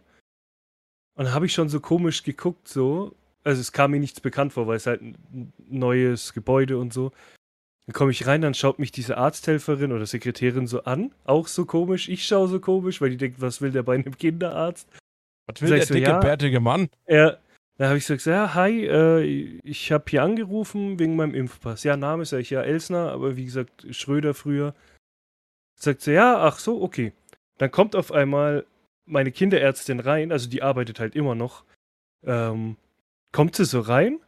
Und 1.17 1.33
habe 1.33 1.47
ich 1.47 1.53
schon 1.53 1.69
so 1.69 1.81
komisch 1.81 2.23
geguckt, 2.23 2.69
so, 2.69 3.15
also 3.45 3.61
es 3.61 3.73
kam 3.73 3.93
mir 3.93 4.01
nichts 4.01 4.21
bekannt 4.21 4.53
vor, 4.53 4.67
weil 4.67 4.77
es 4.77 4.87
halt 4.87 5.03
ein 5.03 5.53
neues 5.69 6.33
Gebäude 6.33 6.79
und 6.79 6.93
so. 6.93 7.13
Dann 7.87 7.93
komme 7.93 8.11
ich 8.11 8.27
rein, 8.27 8.41
dann 8.41 8.55
schaut 8.55 8.79
mich 8.79 8.93
diese 8.93 9.19
Arzthelferin 9.19 9.93
oder 9.93 10.07
Sekretärin 10.07 10.67
so 10.67 10.85
an, 10.85 11.15
auch 11.25 11.47
so 11.47 11.67
komisch. 11.67 12.09
Ich 12.09 12.27
schaue 12.27 12.49
so 12.49 12.59
komisch, 12.59 13.01
weil 13.03 13.11
die 13.11 13.19
denkt, 13.19 13.43
was 13.43 13.61
will 13.61 13.71
der 13.71 13.83
bei 13.83 13.95
einem 13.95 14.17
Kinderarzt? 14.17 14.89
Was 15.47 15.61
will 15.61 15.69
der 15.69 15.85
so, 15.85 15.93
dicke, 15.93 16.09
ja, 16.09 16.19
bärtige 16.19 16.61
Mann? 16.61 16.89
Ja, 17.07 17.37
da 17.77 17.89
habe 17.89 17.99
ich 17.99 18.07
so 18.07 18.15
gesagt, 18.15 18.35
ja, 18.35 18.55
hi, 18.55 18.87
äh, 18.87 19.61
ich 19.63 19.93
habe 19.93 20.05
hier 20.09 20.23
angerufen 20.23 20.99
wegen 20.99 21.17
meinem 21.17 21.35
Impfpass. 21.35 21.85
Ja, 21.85 21.99
Name 21.99 22.23
ist 22.23 22.33
ich 22.33 22.51
ja 22.51 22.63
Elsner, 22.63 23.13
aber 23.13 23.37
wie 23.37 23.45
gesagt, 23.45 23.87
Schröder 23.91 24.33
früher. 24.33 24.75
Sagt 25.79 26.01
sie, 26.01 26.13
ja, 26.13 26.39
ach 26.39 26.59
so, 26.59 26.81
okay. 26.81 27.13
Dann 27.59 27.71
kommt 27.71 27.97
auf 27.97 28.13
einmal 28.13 28.65
meine 29.05 29.33
Kinderärztin 29.33 30.01
rein, 30.01 30.33
also 30.33 30.49
die 30.49 30.63
arbeitet 30.63 31.01
halt 31.01 31.15
immer 31.15 31.35
noch. 31.35 31.65
Ähm, 32.25 32.77
kommt 33.35 33.57
sie 33.57 33.65
so 33.65 33.81
rein. 33.81 34.21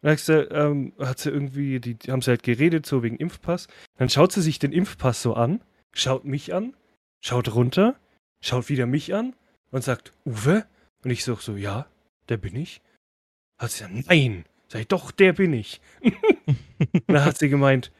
Dann 0.00 0.16
sie, 0.16 0.32
ähm, 0.32 0.92
hat 0.98 1.18
sie 1.18 1.30
irgendwie, 1.30 1.80
die, 1.80 1.94
die 1.94 2.12
haben 2.12 2.22
sie 2.22 2.30
halt 2.30 2.44
geredet, 2.44 2.86
so 2.86 3.02
wegen 3.02 3.16
Impfpass. 3.16 3.66
Dann 3.96 4.08
schaut 4.08 4.32
sie 4.32 4.42
sich 4.42 4.58
den 4.60 4.72
Impfpass 4.72 5.20
so 5.20 5.34
an, 5.34 5.60
schaut 5.92 6.24
mich 6.24 6.54
an, 6.54 6.76
schaut 7.20 7.52
runter, 7.54 7.98
schaut 8.40 8.68
wieder 8.68 8.86
mich 8.86 9.12
an 9.12 9.34
und 9.72 9.82
sagt, 9.82 10.12
Uwe? 10.24 10.64
Und 11.02 11.10
ich 11.10 11.24
sag 11.24 11.40
so, 11.40 11.56
ja, 11.56 11.86
der 12.28 12.36
bin 12.36 12.54
ich. 12.54 12.80
Hat 13.58 13.72
sie 13.72 13.84
gesagt, 13.84 14.08
nein. 14.08 14.44
Sag 14.68 14.82
ich, 14.82 14.88
doch, 14.88 15.10
der 15.10 15.32
bin 15.32 15.52
ich. 15.52 15.80
dann 17.08 17.24
hat 17.24 17.38
sie 17.38 17.48
gemeint, 17.48 17.90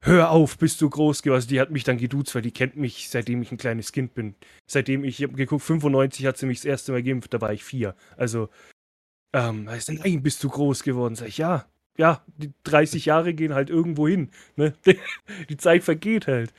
hör 0.00 0.30
auf, 0.30 0.58
bist 0.58 0.80
du 0.80 0.90
groß 0.90 1.22
geworden. 1.22 1.36
Also 1.36 1.48
die 1.48 1.60
hat 1.60 1.70
mich 1.70 1.84
dann 1.84 1.98
geduzt, 1.98 2.34
weil 2.34 2.42
die 2.42 2.52
kennt 2.52 2.76
mich, 2.76 3.08
seitdem 3.08 3.42
ich 3.42 3.52
ein 3.52 3.58
kleines 3.58 3.92
Kind 3.92 4.14
bin. 4.14 4.34
Seitdem 4.66 5.04
ich, 5.04 5.20
ich 5.20 5.28
habe 5.28 5.36
geguckt, 5.36 5.62
95 5.62 6.26
hat 6.26 6.38
sie 6.38 6.46
mich 6.46 6.58
das 6.58 6.64
erste 6.64 6.92
Mal 6.92 7.02
geimpft, 7.02 7.32
da 7.32 7.40
war 7.40 7.52
ich 7.52 7.62
vier. 7.62 7.94
Also 8.16 8.48
ähm, 9.34 9.68
heißt 9.68 9.92
nein, 9.92 10.22
bist 10.22 10.42
du 10.44 10.48
groß 10.48 10.84
geworden? 10.84 11.16
Sag 11.16 11.28
ich, 11.28 11.38
ja, 11.38 11.66
ja, 11.98 12.22
die 12.36 12.52
30 12.64 13.04
Jahre 13.04 13.34
gehen 13.34 13.52
halt 13.52 13.68
irgendwo 13.68 14.08
hin. 14.08 14.30
Ne? 14.56 14.74
Die 15.48 15.56
Zeit 15.56 15.84
vergeht 15.84 16.26
halt. 16.26 16.52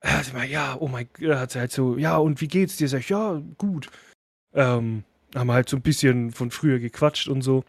Also 0.00 0.32
mal, 0.32 0.48
ja, 0.48 0.76
oh 0.78 0.88
mein 0.88 1.08
Gott, 1.12 1.36
hat 1.36 1.50
sie 1.50 1.58
halt 1.58 1.72
so, 1.72 1.96
ja, 1.96 2.16
und 2.18 2.40
wie 2.40 2.48
geht's 2.48 2.76
dir? 2.76 2.88
Sag 2.88 3.00
ich, 3.00 3.08
ja, 3.08 3.42
gut. 3.58 3.90
Ähm, 4.54 5.04
haben 5.34 5.50
halt 5.50 5.68
so 5.68 5.76
ein 5.76 5.82
bisschen 5.82 6.30
von 6.30 6.50
früher 6.50 6.78
gequatscht 6.78 7.28
und 7.28 7.42
so. 7.42 7.64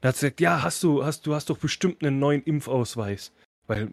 Da 0.00 0.08
hat 0.08 0.16
sie 0.16 0.26
gesagt, 0.26 0.40
ja, 0.40 0.62
hast 0.62 0.82
du, 0.82 1.04
hast 1.04 1.26
du 1.26 1.34
hast 1.34 1.50
doch 1.50 1.58
bestimmt 1.58 2.02
einen 2.02 2.18
neuen 2.18 2.42
Impfausweis. 2.42 3.32
Weil 3.66 3.90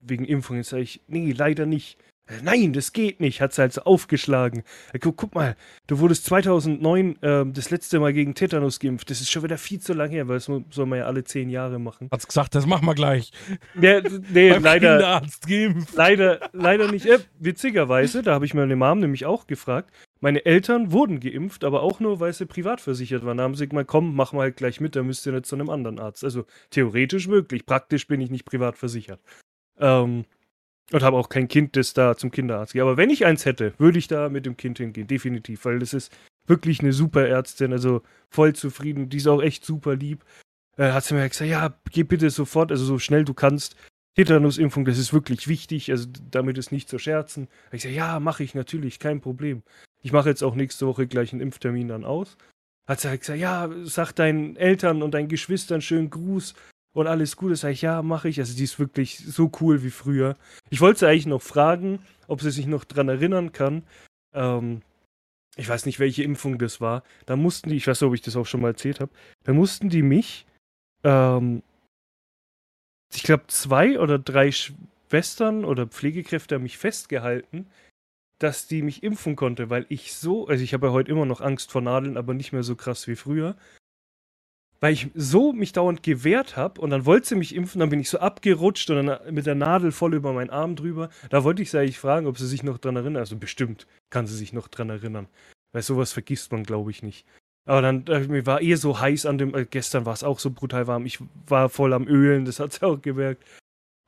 wegen 0.00 0.24
Impfungen 0.24 0.64
sage 0.64 0.82
ich, 0.82 1.02
nee, 1.06 1.32
leider 1.32 1.66
nicht. 1.66 1.98
Nein, 2.42 2.72
das 2.72 2.92
geht 2.92 3.20
nicht, 3.20 3.40
hat 3.40 3.52
sie 3.52 3.62
halt 3.62 3.72
so 3.72 3.82
aufgeschlagen. 3.82 4.62
Guck, 5.00 5.16
guck 5.16 5.34
mal, 5.34 5.56
du 5.86 5.98
wurdest 5.98 6.24
2009 6.26 7.22
äh, 7.22 7.44
das 7.46 7.70
letzte 7.70 8.00
Mal 8.00 8.12
gegen 8.12 8.34
Tetanus 8.34 8.80
geimpft. 8.80 9.10
Das 9.10 9.20
ist 9.20 9.30
schon 9.30 9.42
wieder 9.42 9.58
viel 9.58 9.80
zu 9.80 9.92
lang 9.92 10.10
her, 10.10 10.28
weil 10.28 10.36
das 10.36 10.44
soll 10.44 10.86
man 10.86 10.98
ja 10.98 11.06
alle 11.06 11.24
zehn 11.24 11.50
Jahre 11.50 11.78
machen. 11.78 12.08
Hat's 12.10 12.26
gesagt, 12.26 12.54
das 12.54 12.66
machen 12.66 12.86
wir 12.86 12.94
gleich. 12.94 13.32
Ja, 13.80 14.00
nee, 14.32 14.50
leider. 14.50 15.22
Leider, 15.94 16.50
leider 16.52 16.90
nicht. 16.90 17.06
Äh, 17.06 17.18
witzigerweise, 17.38 18.22
da 18.22 18.34
habe 18.34 18.44
ich 18.44 18.54
meine 18.54 18.76
Mom 18.76 19.00
nämlich 19.00 19.26
auch 19.26 19.46
gefragt. 19.46 19.90
Meine 20.20 20.44
Eltern 20.44 20.92
wurden 20.92 21.18
geimpft, 21.18 21.64
aber 21.64 21.82
auch 21.82 21.98
nur, 21.98 22.20
weil 22.20 22.32
sie 22.34 22.44
privat 22.44 22.80
versichert 22.80 23.24
waren. 23.24 23.38
Da 23.38 23.44
haben 23.44 23.54
sie 23.54 23.66
gesagt, 23.66 23.88
komm, 23.88 24.14
mach 24.14 24.32
mal 24.32 24.42
halt 24.42 24.56
gleich 24.56 24.80
mit, 24.80 24.94
dann 24.94 25.06
müsst 25.06 25.26
ihr 25.26 25.32
nicht 25.32 25.46
zu 25.46 25.56
einem 25.56 25.70
anderen 25.70 25.98
Arzt. 25.98 26.24
Also 26.24 26.44
theoretisch 26.68 27.26
möglich, 27.26 27.64
praktisch 27.64 28.06
bin 28.06 28.20
ich 28.20 28.30
nicht 28.30 28.44
privat 28.44 28.76
versichert. 28.76 29.20
Ähm, 29.78 30.26
und 30.92 31.02
habe 31.02 31.16
auch 31.16 31.28
kein 31.28 31.48
Kind, 31.48 31.76
das 31.76 31.94
da 31.94 32.16
zum 32.16 32.30
Kinderarzt 32.30 32.72
geht. 32.72 32.82
Aber 32.82 32.96
wenn 32.96 33.10
ich 33.10 33.24
eins 33.24 33.44
hätte, 33.44 33.74
würde 33.78 33.98
ich 33.98 34.08
da 34.08 34.28
mit 34.28 34.46
dem 34.46 34.56
Kind 34.56 34.78
hingehen, 34.78 35.06
definitiv, 35.06 35.64
weil 35.64 35.78
das 35.78 35.94
ist 35.94 36.12
wirklich 36.46 36.80
eine 36.80 36.92
super 36.92 37.26
Ärztin, 37.26 37.72
also 37.72 38.02
voll 38.28 38.54
zufrieden. 38.54 39.08
Die 39.08 39.18
ist 39.18 39.28
auch 39.28 39.42
echt 39.42 39.64
super 39.64 39.94
lieb. 39.94 40.24
Äh, 40.76 40.92
hat 40.92 41.04
sie 41.04 41.14
mir 41.14 41.28
gesagt, 41.28 41.50
ja, 41.50 41.74
geh 41.90 42.02
bitte 42.02 42.30
sofort, 42.30 42.70
also 42.70 42.84
so 42.84 42.98
schnell 42.98 43.24
du 43.24 43.34
kannst. 43.34 43.76
Tetanusimpfung, 44.16 44.84
das 44.84 44.98
ist 44.98 45.12
wirklich 45.12 45.46
wichtig, 45.46 45.90
also 45.90 46.08
damit 46.30 46.58
ist 46.58 46.72
nicht 46.72 46.88
zu 46.88 46.98
scherzen. 46.98 47.48
Ich 47.70 47.82
sage, 47.82 47.94
ja, 47.94 48.18
mache 48.18 48.42
ich 48.42 48.54
natürlich, 48.54 48.98
kein 48.98 49.20
Problem. 49.20 49.62
Ich 50.02 50.12
mache 50.12 50.28
jetzt 50.28 50.42
auch 50.42 50.54
nächste 50.54 50.86
Woche 50.86 51.06
gleich 51.06 51.32
einen 51.32 51.42
Impftermin 51.42 51.88
dann 51.88 52.04
aus. 52.04 52.36
Hat 52.88 53.00
sie 53.00 53.08
halt 53.08 53.20
gesagt, 53.20 53.38
ja, 53.38 53.70
sag 53.84 54.12
deinen 54.12 54.56
Eltern 54.56 55.02
und 55.02 55.14
deinen 55.14 55.28
Geschwistern 55.28 55.80
schönen 55.80 56.10
Gruß 56.10 56.54
und 56.92 57.06
alles 57.06 57.36
gut. 57.36 57.52
Das 57.52 57.60
sage 57.60 57.74
ich, 57.74 57.82
ja, 57.82 58.02
mache 58.02 58.28
ich. 58.28 58.38
Also 58.38 58.56
die 58.56 58.64
ist 58.64 58.78
wirklich 58.78 59.18
so 59.18 59.50
cool 59.60 59.82
wie 59.82 59.90
früher. 59.90 60.36
Ich 60.70 60.80
wollte 60.80 61.00
sie 61.00 61.08
eigentlich 61.08 61.26
noch 61.26 61.42
fragen, 61.42 62.00
ob 62.26 62.40
sie 62.40 62.50
sich 62.50 62.66
noch 62.66 62.84
dran 62.84 63.08
erinnern 63.08 63.52
kann. 63.52 63.82
Ähm, 64.32 64.82
ich 65.56 65.68
weiß 65.68 65.86
nicht, 65.86 65.98
welche 65.98 66.22
Impfung 66.22 66.58
das 66.58 66.80
war. 66.80 67.02
Da 67.26 67.36
mussten 67.36 67.70
die, 67.70 67.76
ich 67.76 67.86
weiß 67.86 68.00
nicht, 68.00 68.08
ob 68.08 68.14
ich 68.14 68.22
das 68.22 68.36
auch 68.36 68.46
schon 68.46 68.60
mal 68.60 68.68
erzählt 68.68 69.00
habe, 69.00 69.12
da 69.44 69.52
mussten 69.52 69.88
die 69.88 70.02
mich, 70.02 70.46
ähm, 71.04 71.62
ich 73.12 73.24
glaube, 73.24 73.44
zwei 73.48 73.98
oder 73.98 74.18
drei 74.18 74.52
Schwestern 74.52 75.64
oder 75.64 75.86
Pflegekräfte 75.86 76.54
haben 76.54 76.62
mich 76.62 76.78
festgehalten, 76.78 77.66
dass 78.38 78.66
die 78.66 78.82
mich 78.82 79.02
impfen 79.02 79.36
konnte, 79.36 79.68
weil 79.68 79.84
ich 79.88 80.14
so, 80.14 80.46
also 80.46 80.62
ich 80.64 80.72
habe 80.72 80.86
ja 80.86 80.92
heute 80.92 81.10
immer 81.10 81.26
noch 81.26 81.40
Angst 81.40 81.72
vor 81.72 81.82
Nadeln, 81.82 82.16
aber 82.16 82.32
nicht 82.32 82.52
mehr 82.52 82.62
so 82.62 82.76
krass 82.76 83.06
wie 83.06 83.16
früher. 83.16 83.56
Weil 84.80 84.94
ich 84.94 85.10
so 85.14 85.52
mich 85.52 85.72
dauernd 85.72 86.02
gewehrt 86.02 86.56
habe 86.56 86.80
und 86.80 86.90
dann 86.90 87.04
wollte 87.04 87.28
sie 87.28 87.36
mich 87.36 87.54
impfen, 87.54 87.80
dann 87.80 87.90
bin 87.90 88.00
ich 88.00 88.08
so 88.08 88.18
abgerutscht 88.18 88.88
und 88.90 89.06
dann 89.06 89.34
mit 89.34 89.46
der 89.46 89.54
Nadel 89.54 89.92
voll 89.92 90.14
über 90.14 90.32
meinen 90.32 90.50
Arm 90.50 90.74
drüber. 90.74 91.10
Da 91.28 91.44
wollte 91.44 91.62
ich 91.62 91.70
sie 91.70 91.78
eigentlich 91.78 91.98
fragen, 91.98 92.26
ob 92.26 92.38
sie 92.38 92.46
sich 92.46 92.62
noch 92.62 92.78
dran 92.78 92.96
erinnert. 92.96 93.20
Also 93.20 93.36
bestimmt 93.36 93.86
kann 94.08 94.26
sie 94.26 94.36
sich 94.36 94.52
noch 94.52 94.68
dran 94.68 94.88
erinnern. 94.88 95.28
Weil 95.72 95.82
sowas 95.82 96.12
vergisst 96.12 96.50
man, 96.50 96.64
glaube 96.64 96.90
ich, 96.90 97.02
nicht. 97.02 97.26
Aber 97.66 97.82
dann, 97.82 98.06
äh, 98.06 98.26
mir 98.26 98.46
war 98.46 98.62
eh 98.62 98.74
so 98.74 98.98
heiß 98.98 99.26
an 99.26 99.38
dem, 99.38 99.54
äh, 99.54 99.66
gestern 99.66 100.06
war 100.06 100.14
es 100.14 100.24
auch 100.24 100.38
so 100.38 100.50
brutal 100.50 100.86
warm. 100.86 101.04
Ich 101.04 101.18
war 101.46 101.68
voll 101.68 101.92
am 101.92 102.08
Ölen, 102.08 102.46
das 102.46 102.58
hat 102.58 102.72
sie 102.72 102.82
auch 102.86 103.00
gemerkt. 103.00 103.44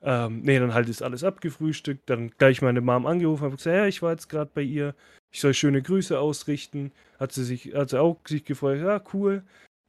Ähm, 0.01 0.41
nee, 0.41 0.59
dann 0.59 0.73
halt 0.73 0.89
ist 0.89 1.03
alles 1.03 1.23
abgefrühstückt. 1.23 2.09
Dann 2.09 2.31
gleich 2.31 2.61
meine 2.61 2.81
Mom 2.81 3.05
angerufen, 3.05 3.43
habe 3.43 3.55
gesagt, 3.55 3.75
ja, 3.75 3.85
ich 3.85 4.01
war 4.01 4.11
jetzt 4.11 4.27
gerade 4.27 4.51
bei 4.53 4.61
ihr. 4.61 4.95
Ich 5.31 5.39
soll 5.39 5.53
schöne 5.53 5.81
Grüße 5.81 6.19
ausrichten. 6.19 6.91
Hat 7.19 7.31
sie 7.31 7.43
sich, 7.43 7.73
hat 7.73 7.91
sie 7.91 8.01
auch 8.01 8.17
sich 8.27 8.43
gefreut, 8.43 8.79
ja, 8.81 9.01
cool. 9.13 9.43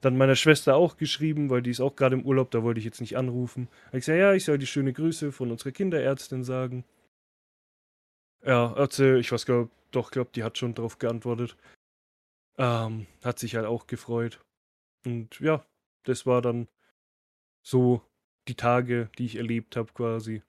Dann 0.04 0.18
meiner 0.18 0.36
Schwester 0.36 0.76
auch 0.76 0.98
geschrieben, 0.98 1.48
weil 1.48 1.62
die 1.62 1.70
ist 1.70 1.80
auch 1.80 1.96
gerade 1.96 2.14
im 2.14 2.26
Urlaub, 2.26 2.50
da 2.50 2.62
wollte 2.62 2.78
ich 2.78 2.84
jetzt 2.84 3.00
nicht 3.00 3.16
anrufen. 3.16 3.68
Hab 3.86 3.94
ich 3.94 4.00
gesagt, 4.00 4.18
ja, 4.18 4.34
ich 4.34 4.44
soll 4.44 4.58
die 4.58 4.66
schöne 4.66 4.92
Grüße 4.92 5.32
von 5.32 5.50
unserer 5.50 5.72
Kinderärztin 5.72 6.44
sagen. 6.44 6.84
Ja, 8.44 8.74
sie, 8.76 9.16
ich 9.16 9.32
weiß 9.32 9.46
gar 9.46 9.70
doch, 9.92 10.10
glaube, 10.10 10.30
die 10.34 10.44
hat 10.44 10.58
schon 10.58 10.74
darauf 10.74 10.98
geantwortet. 10.98 11.56
Ähm, 12.58 13.06
hat 13.22 13.38
sich 13.38 13.56
halt 13.56 13.64
auch 13.64 13.86
gefreut. 13.86 14.40
Und 15.06 15.40
ja, 15.40 15.64
das 16.02 16.26
war 16.26 16.42
dann 16.42 16.68
so 17.62 18.02
die 18.46 18.56
Tage, 18.56 19.08
die 19.16 19.24
ich 19.24 19.36
erlebt 19.36 19.74
habe 19.74 19.90
quasi. 19.94 20.42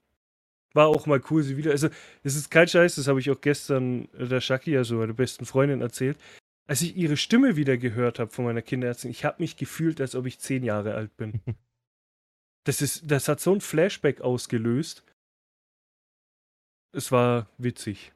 War 0.74 0.88
auch 0.88 1.06
mal 1.06 1.22
cool, 1.30 1.44
sie 1.44 1.56
wieder. 1.56 1.72
Also, 1.72 1.88
es 2.24 2.36
ist 2.36 2.52
kein 2.52 2.68
Scheiß, 2.68 2.96
das 2.96 3.08
habe 3.08 3.22
ich 3.22 3.32
auch 3.32 3.39
gestern 3.39 4.10
der 4.12 4.41
Shaki, 4.41 4.76
also 4.76 4.98
meiner 4.98 5.13
besten 5.13 5.46
Freundin, 5.46 5.80
erzählt. 5.80 6.18
Als 6.67 6.82
ich 6.82 6.95
ihre 6.95 7.17
Stimme 7.17 7.56
wieder 7.56 7.78
gehört 7.78 8.17
habe 8.17 8.32
von 8.32 8.45
meiner 8.45 8.62
Kinderärztin, 8.62 9.12
ich 9.12 9.23
habe 9.23 9.41
mich 9.41 9.56
gefühlt, 9.56 10.01
als 10.01 10.15
ob 10.15 10.25
ich 10.25 10.39
zehn 10.39 10.63
Jahre 10.63 10.95
alt 10.95 11.15
bin. 11.17 11.41
Das, 12.67 12.82
ist, 12.82 13.12
das 13.12 13.28
hat 13.28 13.39
so 13.39 13.54
ein 13.54 13.62
Flashback 13.62 14.21
ausgelöst. 14.21 15.04
Es 16.93 17.12
war 17.12 17.47
witzig. 17.60 18.12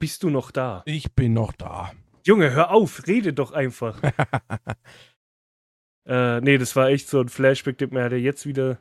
Bist 0.00 0.24
du 0.24 0.30
noch 0.30 0.50
da? 0.50 0.82
Ich 0.86 1.12
bin 1.12 1.34
noch 1.34 1.52
da. 1.52 1.92
Junge, 2.26 2.50
hör 2.50 2.72
auf, 2.72 3.06
rede 3.06 3.32
doch 3.32 3.52
einfach. 3.52 4.02
äh, 6.04 6.40
nee, 6.40 6.58
das 6.58 6.74
war 6.74 6.88
echt 6.88 7.08
so 7.08 7.20
ein 7.20 7.28
Flashback. 7.28 7.92
Man 7.92 8.02
hatte 8.02 8.16
jetzt 8.16 8.44
wieder, 8.44 8.78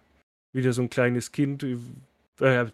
wieder 0.51 0.73
so 0.73 0.81
ein 0.81 0.89
kleines 0.89 1.31
Kind. 1.31 1.63
Äh, 2.39 2.71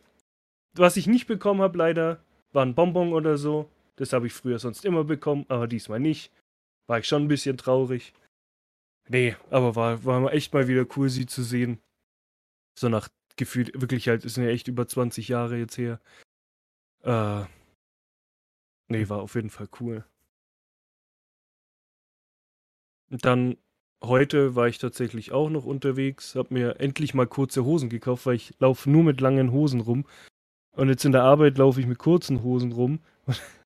was 0.73 0.95
ich 0.95 1.07
nicht 1.07 1.27
bekommen 1.27 1.61
habe, 1.61 1.77
leider, 1.77 2.23
war 2.53 2.65
ein 2.65 2.75
Bonbon 2.75 3.11
oder 3.11 3.37
so. 3.37 3.69
Das 3.97 4.13
habe 4.13 4.27
ich 4.27 4.33
früher 4.33 4.59
sonst 4.59 4.85
immer 4.85 5.03
bekommen, 5.03 5.45
aber 5.47 5.67
diesmal 5.67 5.99
nicht. 5.99 6.31
War 6.87 6.99
ich 6.99 7.07
schon 7.07 7.23
ein 7.23 7.27
bisschen 7.27 7.57
traurig. 7.57 8.13
Nee, 9.07 9.35
aber 9.49 9.75
war, 9.75 10.03
war 10.05 10.33
echt 10.33 10.53
mal 10.53 10.67
wieder 10.67 10.85
cool, 10.95 11.09
sie 11.09 11.25
zu 11.25 11.43
sehen. 11.43 11.79
So 12.77 12.89
nach 12.89 13.09
gefühlt, 13.37 13.79
wirklich 13.79 14.07
halt, 14.07 14.25
ist 14.25 14.37
ja 14.37 14.47
echt 14.47 14.67
über 14.67 14.87
20 14.87 15.27
Jahre 15.27 15.57
jetzt 15.57 15.77
her. 15.77 15.99
Äh, 17.03 17.45
Nee, 18.87 19.09
war 19.09 19.21
auf 19.21 19.35
jeden 19.35 19.49
Fall 19.49 19.67
cool. 19.79 20.05
Dann 23.09 23.57
heute 24.03 24.55
war 24.55 24.67
ich 24.67 24.77
tatsächlich 24.77 25.31
auch 25.31 25.49
noch 25.49 25.65
unterwegs, 25.65 26.35
hab 26.35 26.51
mir 26.51 26.79
endlich 26.79 27.13
mal 27.13 27.27
kurze 27.27 27.65
Hosen 27.65 27.89
gekauft, 27.89 28.25
weil 28.25 28.35
ich 28.35 28.53
laufe 28.59 28.89
nur 28.89 29.03
mit 29.03 29.21
langen 29.21 29.51
Hosen 29.51 29.81
rum. 29.81 30.05
Und 30.71 30.89
jetzt 30.89 31.05
in 31.05 31.13
der 31.13 31.23
Arbeit 31.23 31.57
laufe 31.57 31.79
ich 31.79 31.87
mit 31.87 31.97
kurzen 31.97 32.43
Hosen 32.43 32.71
rum. 32.73 32.99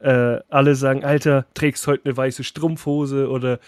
äh, 0.00 0.40
alle 0.48 0.74
sagen, 0.74 1.04
Alter, 1.04 1.46
trägst 1.54 1.86
heute 1.86 2.04
eine 2.06 2.16
weiße 2.16 2.44
Strumpfhose 2.44 3.28
oder 3.28 3.58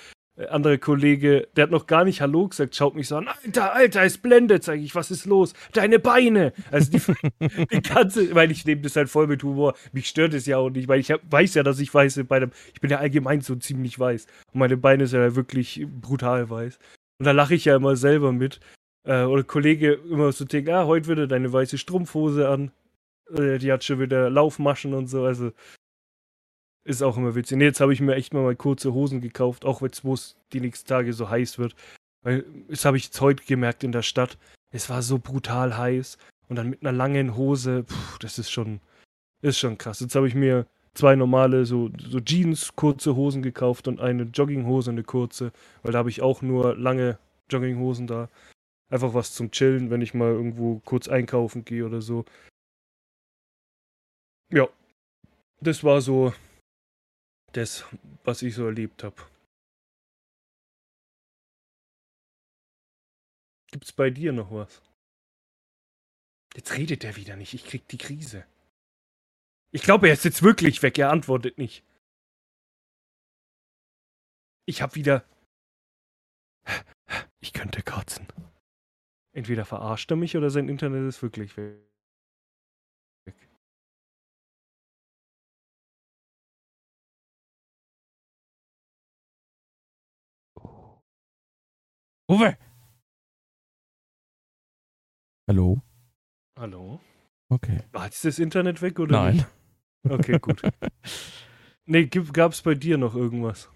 andere 0.48 0.78
Kollege, 0.78 1.48
der 1.54 1.64
hat 1.64 1.70
noch 1.70 1.86
gar 1.86 2.04
nicht 2.04 2.20
Hallo 2.20 2.48
gesagt, 2.48 2.74
schaut 2.74 2.94
mich 2.94 3.08
so 3.08 3.16
an, 3.16 3.28
Alter, 3.28 3.74
Alter, 3.74 4.02
es 4.02 4.18
blendet, 4.18 4.64
sag 4.64 4.78
ich, 4.78 4.94
was 4.94 5.10
ist 5.10 5.26
los? 5.26 5.52
Deine 5.72 5.98
Beine! 5.98 6.52
Also 6.70 6.92
die, 6.92 7.00
die 7.72 7.82
ganze, 7.82 8.34
weil 8.34 8.50
ich 8.50 8.64
nehme 8.64 8.80
das 8.82 8.96
halt 8.96 9.10
voll 9.10 9.26
mit 9.26 9.42
Humor, 9.42 9.74
mich 9.92 10.08
stört 10.08 10.34
es 10.34 10.46
ja 10.46 10.56
auch 10.56 10.70
nicht, 10.70 10.88
weil 10.88 11.00
ich 11.00 11.10
hab, 11.10 11.20
weiß 11.30 11.54
ja, 11.54 11.62
dass 11.62 11.78
ich 11.78 11.92
weiße 11.92 12.24
Beine, 12.24 12.50
ich 12.72 12.80
bin 12.80 12.90
ja 12.90 12.98
allgemein 12.98 13.40
so 13.40 13.54
ziemlich 13.56 13.98
weiß 13.98 14.26
und 14.52 14.60
meine 14.60 14.76
Beine 14.76 15.06
sind 15.06 15.20
ja 15.20 15.36
wirklich 15.36 15.86
brutal 16.00 16.48
weiß. 16.48 16.78
Und 17.18 17.26
da 17.26 17.32
lache 17.32 17.54
ich 17.54 17.66
ja 17.66 17.76
immer 17.76 17.96
selber 17.96 18.32
mit. 18.32 18.60
Äh, 19.06 19.24
oder 19.24 19.42
Kollege 19.42 19.92
immer 20.10 20.32
so 20.32 20.46
denkt, 20.46 20.70
ah, 20.70 20.86
heute 20.86 21.08
wieder 21.08 21.26
deine 21.26 21.52
weiße 21.52 21.76
Strumpfhose 21.76 22.48
an. 22.48 22.70
Äh, 23.36 23.58
die 23.58 23.72
hat 23.72 23.84
schon 23.84 24.00
wieder 24.00 24.30
Laufmaschen 24.30 24.94
und 24.94 25.06
so, 25.06 25.24
also 25.24 25.52
ist 26.84 27.02
auch 27.02 27.16
immer 27.16 27.34
witzig. 27.34 27.58
Nee, 27.58 27.64
jetzt 27.64 27.80
habe 27.80 27.92
ich 27.92 28.00
mir 28.00 28.14
echt 28.14 28.32
mal, 28.34 28.42
mal 28.42 28.56
kurze 28.56 28.92
Hosen 28.94 29.20
gekauft, 29.20 29.64
auch 29.64 29.82
jetzt, 29.82 30.04
wo 30.04 30.14
es 30.14 30.36
die 30.52 30.60
nächsten 30.60 30.88
Tage 30.88 31.12
so 31.12 31.28
heiß 31.28 31.58
wird. 31.58 31.74
Weil, 32.22 32.44
das 32.68 32.84
habe 32.84 32.96
ich 32.96 33.04
jetzt 33.04 33.20
heute 33.20 33.44
gemerkt 33.44 33.84
in 33.84 33.92
der 33.92 34.02
Stadt. 34.02 34.38
Es 34.72 34.88
war 34.88 35.02
so 35.02 35.18
brutal 35.18 35.76
heiß. 35.76 36.18
Und 36.48 36.56
dann 36.56 36.70
mit 36.70 36.82
einer 36.82 36.92
langen 36.92 37.36
Hose, 37.36 37.84
pff, 37.84 38.18
das 38.18 38.38
ist 38.38 38.50
schon, 38.50 38.80
ist 39.42 39.58
schon 39.58 39.78
krass. 39.78 40.00
Jetzt 40.00 40.16
habe 40.16 40.26
ich 40.26 40.34
mir 40.34 40.66
zwei 40.94 41.14
normale, 41.14 41.64
so, 41.64 41.90
so 41.98 42.18
Jeans, 42.18 42.74
kurze 42.74 43.14
Hosen 43.14 43.42
gekauft 43.42 43.86
und 43.86 44.00
eine 44.00 44.24
Jogginghose, 44.24 44.90
eine 44.90 45.04
kurze. 45.04 45.52
Weil 45.82 45.92
da 45.92 45.98
habe 45.98 46.10
ich 46.10 46.22
auch 46.22 46.42
nur 46.42 46.76
lange 46.76 47.18
Jogginghosen 47.50 48.06
da. 48.06 48.28
Einfach 48.88 49.14
was 49.14 49.34
zum 49.34 49.52
Chillen, 49.52 49.90
wenn 49.90 50.02
ich 50.02 50.14
mal 50.14 50.32
irgendwo 50.32 50.80
kurz 50.84 51.08
einkaufen 51.08 51.64
gehe 51.64 51.86
oder 51.86 52.02
so. 52.02 52.24
Ja. 54.50 54.68
Das 55.60 55.84
war 55.84 56.00
so 56.00 56.32
das, 57.52 57.84
was 58.24 58.42
ich 58.42 58.54
so 58.54 58.66
erlebt 58.66 59.04
habe. 59.04 59.16
Gibt's 63.70 63.92
bei 63.92 64.10
dir 64.10 64.32
noch 64.32 64.50
was? 64.50 64.82
Jetzt 66.54 66.72
redet 66.76 67.04
er 67.04 67.16
wieder 67.16 67.36
nicht, 67.36 67.54
ich 67.54 67.64
krieg 67.64 67.86
die 67.88 67.98
Krise. 67.98 68.44
Ich 69.72 69.82
glaube, 69.82 70.08
er 70.08 70.14
ist 70.14 70.24
jetzt 70.24 70.42
wirklich 70.42 70.82
weg, 70.82 70.98
er 70.98 71.10
antwortet 71.10 71.58
nicht. 71.58 71.84
Ich 74.66 74.82
hab 74.82 74.94
wieder. 74.94 75.24
Ich 77.40 77.52
könnte 77.52 77.82
kotzen. 77.82 78.26
Entweder 79.32 79.64
verarscht 79.64 80.10
er 80.10 80.16
mich 80.16 80.36
oder 80.36 80.50
sein 80.50 80.68
Internet 80.68 81.08
ist 81.08 81.22
wirklich 81.22 81.56
weg. 81.56 81.89
Uwe! 92.30 92.56
Hallo? 95.48 95.82
Hallo? 96.56 97.00
Okay. 97.48 97.80
War 97.90 98.04
jetzt 98.04 98.24
das 98.24 98.38
Internet 98.38 98.80
weg 98.82 99.00
oder 99.00 99.20
Nein. 99.20 99.34
Nicht? 99.34 99.46
Okay, 100.08 100.38
gut. 100.38 100.62
nee, 101.86 102.06
gab 102.06 102.52
es 102.52 102.62
bei 102.62 102.76
dir 102.76 102.98
noch 102.98 103.16
irgendwas? 103.16 103.68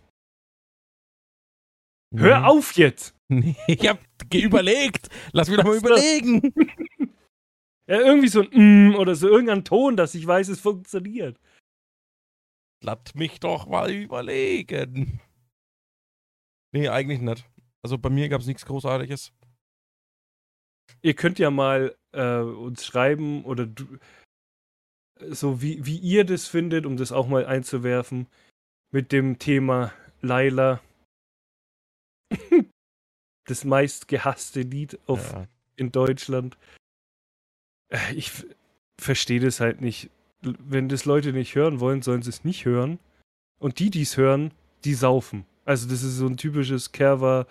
Nee. 2.12 2.20
Hör 2.20 2.46
auf 2.46 2.76
jetzt! 2.76 3.16
Nee, 3.28 3.56
ich 3.66 3.88
hab 3.88 3.98
überlegt. 4.32 5.08
Lass 5.32 5.48
mich 5.48 5.56
doch 5.56 5.64
mal 5.64 5.78
überlegen. 5.78 6.52
ja, 7.88 7.98
irgendwie 7.98 8.28
so 8.28 8.42
ein 8.42 8.90
mm 8.90 8.94
oder 8.96 9.14
so 9.14 9.28
irgendein 9.28 9.64
Ton, 9.64 9.96
dass 9.96 10.14
ich 10.14 10.26
weiß, 10.26 10.48
es 10.48 10.60
funktioniert. 10.60 11.40
Lass 12.82 13.14
mich 13.14 13.40
doch 13.40 13.66
mal 13.66 13.90
überlegen. 13.90 15.20
Nee, 16.72 16.88
eigentlich 16.88 17.20
nicht. 17.20 17.48
Also 17.84 17.98
bei 17.98 18.08
mir 18.08 18.30
gab 18.30 18.40
es 18.40 18.46
nichts 18.46 18.64
Großartiges. 18.64 19.30
Ihr 21.02 21.12
könnt 21.12 21.38
ja 21.38 21.50
mal 21.50 21.94
äh, 22.12 22.38
uns 22.38 22.86
schreiben 22.86 23.44
oder 23.44 23.66
du, 23.66 23.98
so 25.28 25.60
wie, 25.60 25.84
wie 25.84 25.98
ihr 25.98 26.24
das 26.24 26.46
findet, 26.48 26.86
um 26.86 26.96
das 26.96 27.12
auch 27.12 27.28
mal 27.28 27.44
einzuwerfen, 27.44 28.26
mit 28.90 29.12
dem 29.12 29.38
Thema 29.38 29.92
Laila. 30.22 30.80
das 33.44 33.64
meist 33.64 34.08
gehasste 34.08 34.62
Lied 34.62 34.98
auf, 35.06 35.32
ja. 35.32 35.46
in 35.76 35.92
Deutschland. 35.92 36.56
Äh, 37.90 38.14
ich 38.14 38.32
verstehe 38.98 39.40
das 39.40 39.60
halt 39.60 39.82
nicht. 39.82 40.08
Wenn 40.40 40.88
das 40.88 41.04
Leute 41.04 41.34
nicht 41.34 41.54
hören 41.54 41.80
wollen, 41.80 42.00
sollen 42.00 42.22
sie 42.22 42.30
es 42.30 42.44
nicht 42.44 42.64
hören. 42.64 42.98
Und 43.58 43.78
die, 43.78 43.90
die 43.90 44.02
es 44.02 44.16
hören, 44.16 44.54
die 44.84 44.94
saufen. 44.94 45.44
Also 45.66 45.86
das 45.86 46.02
ist 46.02 46.16
so 46.16 46.26
ein 46.26 46.38
typisches 46.38 46.92
Kerver 46.92 47.46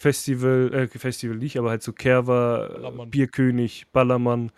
Festival, 0.00 0.72
äh, 0.72 0.88
Festival 0.88 1.36
nicht, 1.36 1.58
aber 1.58 1.68
halt 1.68 1.82
so 1.82 1.92
Kerwa, 1.92 2.68
Ballermann. 2.68 3.10
Bierkönig, 3.10 3.86
Ballermann. 3.92 4.50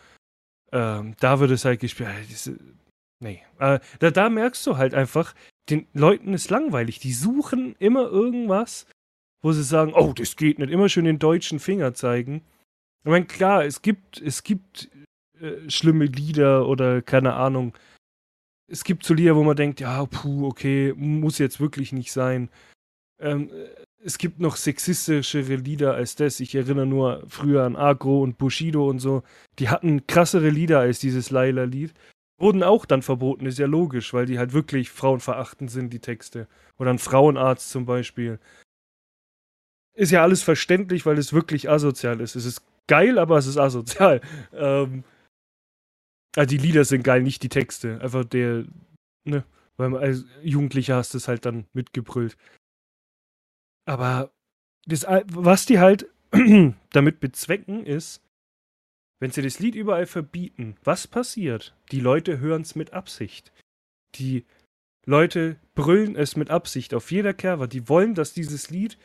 Ähm, 0.71 1.17
da 1.19 1.41
wird 1.41 1.51
es 1.51 1.65
halt 1.65 1.81
gespielt. 1.81 2.11
Diese, 2.29 2.57
nee. 3.19 3.43
Äh, 3.59 3.81
da, 3.99 4.13
da 4.13 4.31
merkst 4.31 4.65
du 4.69 4.77
halt 4.77 4.95
einfach, 4.95 5.35
den 5.69 5.89
Leuten 5.95 6.33
ist 6.33 6.49
langweilig. 6.49 7.01
Die 7.01 7.13
suchen 7.13 7.75
immer 7.81 8.05
irgendwas, 8.05 8.87
wo 9.43 9.51
sie 9.51 9.65
sagen, 9.65 9.95
oh, 9.95 10.13
das 10.13 10.37
geht 10.37 10.61
nicht. 10.61 10.71
Immer 10.71 10.89
schön 10.89 11.07
den 11.07 11.19
deutschen 11.19 11.59
Finger 11.59 11.93
zeigen. 11.93 12.45
Ich 13.03 13.11
meine, 13.11 13.27
klar, 13.27 13.65
es 13.65 13.83
gibt, 13.83 14.23
es 14.23 14.45
gibt 14.45 14.91
äh, 15.41 15.69
schlimme 15.69 16.05
Lieder 16.05 16.69
oder 16.69 17.03
keine 17.03 17.35
Ahnung. 17.35 17.77
Es 18.71 18.85
gibt 18.85 19.05
so 19.05 19.13
Lieder, 19.13 19.35
wo 19.35 19.43
man 19.43 19.57
denkt, 19.57 19.81
ja, 19.81 20.07
puh, 20.07 20.47
okay, 20.47 20.95
muss 20.97 21.39
jetzt 21.39 21.59
wirklich 21.59 21.93
nicht 21.93 22.13
sein. 22.13 22.49
Ähm, 23.23 23.51
es 24.05 24.19
gibt 24.19 24.41
noch 24.41 24.57
sexistischere 24.57 25.57
Lieder 25.57 25.95
als 25.95 26.17
das. 26.17 26.41
Ich 26.41 26.55
erinnere 26.55 26.87
nur 26.87 27.23
früher 27.29 27.65
an 27.65 27.77
Agro 27.77 28.23
und 28.23 28.37
Bushido 28.37 28.89
und 28.89 28.99
so. 28.99 29.23
Die 29.59 29.69
hatten 29.69 30.07
krassere 30.07 30.51
Lieder 30.51 30.81
als 30.81 30.99
dieses 30.99 31.31
Laila-Lied. 31.31 31.95
Wurden 32.39 32.65
auch 32.65 32.85
dann 32.85 33.03
verboten, 33.03 33.47
ist 33.47 33.61
ja 33.61 33.67
logisch, 33.67 34.13
weil 34.13 34.27
die 34.27 34.39
halt 34.39 34.53
wirklich 34.53 34.91
frauenverachtend 34.91 35.71
sind, 35.71 35.93
die 35.93 36.01
Texte. 36.01 36.49
Oder 36.79 36.91
ein 36.91 36.99
Frauenarzt 36.99 37.71
zum 37.71 37.87
Beispiel. 37.87 38.41
Ist 39.95 40.11
ja 40.11 40.23
alles 40.23 40.43
verständlich, 40.43 41.07
weil 41.07 41.19
es 41.19 41.33
wirklich 41.33 41.71
asozial 41.71 42.21
ist. 42.21 42.35
Es 42.35 42.45
ist 42.45 42.63
geil, 42.89 43.19
aber 43.19 43.39
es 43.39 43.47
ist 43.47 43.59
asozial. 43.59 44.21
Ähm, 44.53 45.05
also 46.35 46.49
die 46.49 46.59
Lieder 46.59 46.85
sind 46.85 47.05
geil, 47.05 47.23
nicht 47.23 47.43
die 47.43 47.49
Texte. 47.49 48.01
Einfach 48.01 48.25
der, 48.25 48.65
ne, 49.25 49.45
weil 49.77 49.91
man 49.91 50.03
als 50.03 50.25
Jugendlicher 50.43 50.97
hast 50.97 51.15
es 51.15 51.29
halt 51.29 51.45
dann 51.45 51.67
mitgebrüllt. 51.75 52.37
Aber 53.85 54.31
das, 54.87 55.05
was 55.27 55.67
die 55.67 55.79
halt 55.79 56.07
damit 56.91 57.21
bezwecken 57.21 57.85
ist, 57.85 58.23
wenn 59.19 59.31
sie 59.31 59.43
das 59.43 59.61
Lied 59.61 59.75
überall 59.75 60.07
verbieten, 60.07 60.77
was 60.83 61.07
passiert? 61.07 61.77
Die 61.93 62.01
Leute 62.01 62.41
hören 62.41 62.63
es 62.63 62.75
mit 62.75 62.93
Absicht. 62.93 63.53
Die 64.17 64.45
Leute 65.07 65.57
brüllen 65.75 66.17
es 66.17 66.37
mit 66.37 66.51
Absicht 66.51 66.95
auf 66.95 67.11
jeder 67.11 67.35
Kerbe. 67.35 67.69
Die 67.69 67.89
wollen, 67.89 68.15
dass 68.15 68.35
dieses 68.35 68.71
Lied. 68.71 68.99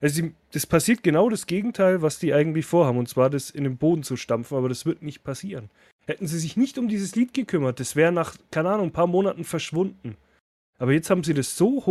Also, 0.00 0.30
das 0.52 0.66
passiert 0.66 1.02
genau 1.02 1.28
das 1.28 1.46
Gegenteil, 1.46 2.02
was 2.02 2.18
die 2.18 2.32
eigentlich 2.34 2.66
vorhaben. 2.66 2.98
Und 2.98 3.08
zwar 3.08 3.30
das 3.30 3.50
in 3.50 3.64
den 3.64 3.76
Boden 3.76 4.02
zu 4.02 4.16
stampfen, 4.16 4.56
aber 4.56 4.68
das 4.68 4.86
wird 4.86 5.02
nicht 5.02 5.24
passieren. 5.24 5.70
Hätten 6.06 6.26
sie 6.28 6.38
sich 6.38 6.56
nicht 6.56 6.78
um 6.78 6.88
dieses 6.88 7.16
Lied 7.16 7.34
gekümmert, 7.34 7.80
das 7.80 7.96
wäre 7.96 8.12
nach, 8.12 8.36
keine 8.52 8.70
Ahnung, 8.70 8.88
ein 8.88 8.92
paar 8.92 9.08
Monaten 9.08 9.42
verschwunden. 9.42 10.16
Aber 10.78 10.92
jetzt 10.92 11.10
haben 11.10 11.24
sie 11.24 11.34
das 11.34 11.56
so 11.56 11.86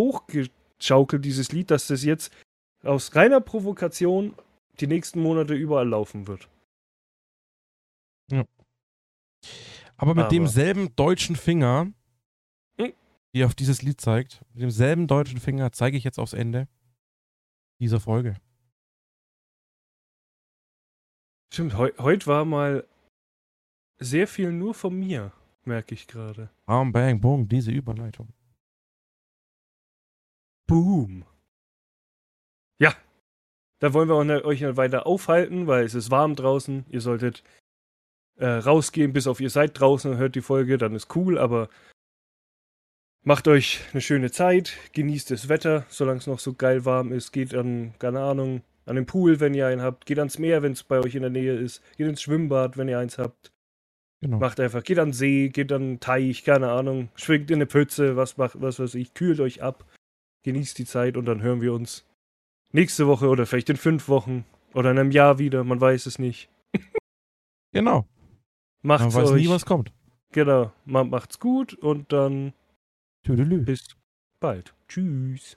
hochgeschaukelt, 0.75 1.25
dieses 1.25 1.51
Lied, 1.51 1.71
dass 1.71 1.87
das 1.87 2.03
jetzt 2.03 2.33
aus 2.83 3.15
reiner 3.15 3.41
Provokation 3.41 4.35
die 4.79 4.87
nächsten 4.87 5.21
Monate 5.21 5.53
überall 5.53 5.87
laufen 5.87 6.27
wird. 6.27 6.49
Ja. 8.31 8.45
Aber 9.97 10.13
mit 10.13 10.25
Aber. 10.25 10.29
demselben 10.29 10.95
deutschen 10.95 11.35
Finger, 11.35 11.91
hm? 12.77 12.93
die 13.33 13.43
auf 13.45 13.55
dieses 13.55 13.81
Lied 13.81 14.01
zeigt, 14.01 14.41
mit 14.53 14.63
demselben 14.63 15.07
deutschen 15.07 15.39
Finger 15.39 15.71
zeige 15.71 15.97
ich 15.97 16.03
jetzt 16.03 16.19
aufs 16.19 16.33
Ende 16.33 16.67
dieser 17.79 17.99
Folge. 17.99 18.35
Stimmt, 21.53 21.77
heu 21.77 21.91
heute 21.99 22.27
war 22.27 22.43
mal 22.43 22.85
sehr 23.97 24.27
viel 24.27 24.51
nur 24.51 24.73
von 24.73 24.93
mir, 24.93 25.31
merke 25.63 25.93
ich 25.93 26.07
gerade. 26.07 26.49
Bam, 26.65 26.91
bang, 26.91 27.21
boom, 27.21 27.47
diese 27.47 27.71
Überleitung. 27.71 28.33
Boom. 30.67 31.25
Ja, 32.79 32.93
da 33.79 33.93
wollen 33.93 34.09
wir 34.09 34.45
euch 34.45 34.61
nicht 34.61 34.77
weiter 34.77 35.05
aufhalten, 35.05 35.67
weil 35.67 35.85
es 35.85 35.93
ist 35.93 36.11
warm 36.11 36.35
draußen. 36.35 36.85
Ihr 36.89 37.01
solltet 37.01 37.43
äh, 38.37 38.47
rausgehen, 38.47 39.13
bis 39.13 39.27
auf 39.27 39.39
ihr 39.39 39.49
seid 39.49 39.79
draußen 39.79 40.11
und 40.11 40.17
hört 40.17 40.35
die 40.35 40.41
Folge, 40.41 40.77
dann 40.77 40.95
ist 40.95 41.15
cool, 41.15 41.37
aber 41.37 41.69
macht 43.23 43.47
euch 43.47 43.81
eine 43.91 44.01
schöne 44.01 44.31
Zeit, 44.31 44.73
genießt 44.93 45.31
das 45.31 45.49
Wetter, 45.49 45.85
solange 45.89 46.19
es 46.19 46.27
noch 46.27 46.39
so 46.39 46.53
geil 46.53 46.85
warm 46.85 47.11
ist, 47.11 47.31
geht 47.31 47.53
an, 47.53 47.93
keine 47.99 48.21
Ahnung, 48.21 48.61
an 48.85 48.95
den 48.95 49.05
Pool, 49.05 49.39
wenn 49.39 49.53
ihr 49.53 49.67
einen 49.67 49.81
habt, 49.81 50.05
geht 50.05 50.19
ans 50.19 50.37
Meer, 50.37 50.61
wenn 50.61 50.73
es 50.73 50.83
bei 50.83 50.99
euch 50.99 51.15
in 51.15 51.21
der 51.21 51.31
Nähe 51.31 51.55
ist, 51.55 51.81
geht 51.97 52.07
ins 52.07 52.21
Schwimmbad, 52.21 52.77
wenn 52.77 52.87
ihr 52.87 52.99
eins 52.99 53.17
habt. 53.17 53.51
Genau. 54.21 54.37
Macht 54.37 54.59
einfach, 54.59 54.83
geht 54.83 54.99
an 54.99 55.09
den 55.09 55.13
See, 55.13 55.49
geht 55.49 55.71
an 55.71 55.81
den 55.81 55.99
Teich, 55.99 56.43
keine 56.43 56.71
Ahnung, 56.71 57.09
schwingt 57.15 57.49
in 57.51 57.55
eine 57.55 57.65
Pütze, 57.65 58.15
was 58.15 58.37
macht, 58.37 58.61
was 58.61 58.79
weiß 58.79 58.95
ich, 58.95 59.13
kühlt 59.13 59.39
euch 59.39 59.61
ab, 59.61 59.85
genießt 60.45 60.77
die 60.77 60.85
Zeit 60.85 61.17
und 61.17 61.25
dann 61.25 61.41
hören 61.41 61.61
wir 61.61 61.73
uns 61.73 62.05
nächste 62.71 63.07
Woche 63.07 63.27
oder 63.27 63.45
vielleicht 63.45 63.69
in 63.69 63.77
fünf 63.77 64.07
Wochen 64.07 64.45
oder 64.73 64.91
in 64.91 64.99
einem 64.99 65.11
Jahr 65.11 65.39
wieder, 65.39 65.63
man 65.63 65.81
weiß 65.81 66.05
es 66.05 66.19
nicht. 66.19 66.49
genau. 67.73 68.07
Macht's 68.81 69.13
man 69.13 69.23
weiß 69.23 69.31
euch. 69.31 69.41
nie, 69.41 69.49
was 69.49 69.65
kommt. 69.65 69.91
Genau, 70.31 70.71
macht's 70.85 71.39
gut 71.39 71.73
und 71.73 72.13
dann 72.13 72.53
Tüdelü. 73.23 73.63
bis 73.63 73.95
bald. 74.39 74.73
Tschüss. 74.87 75.55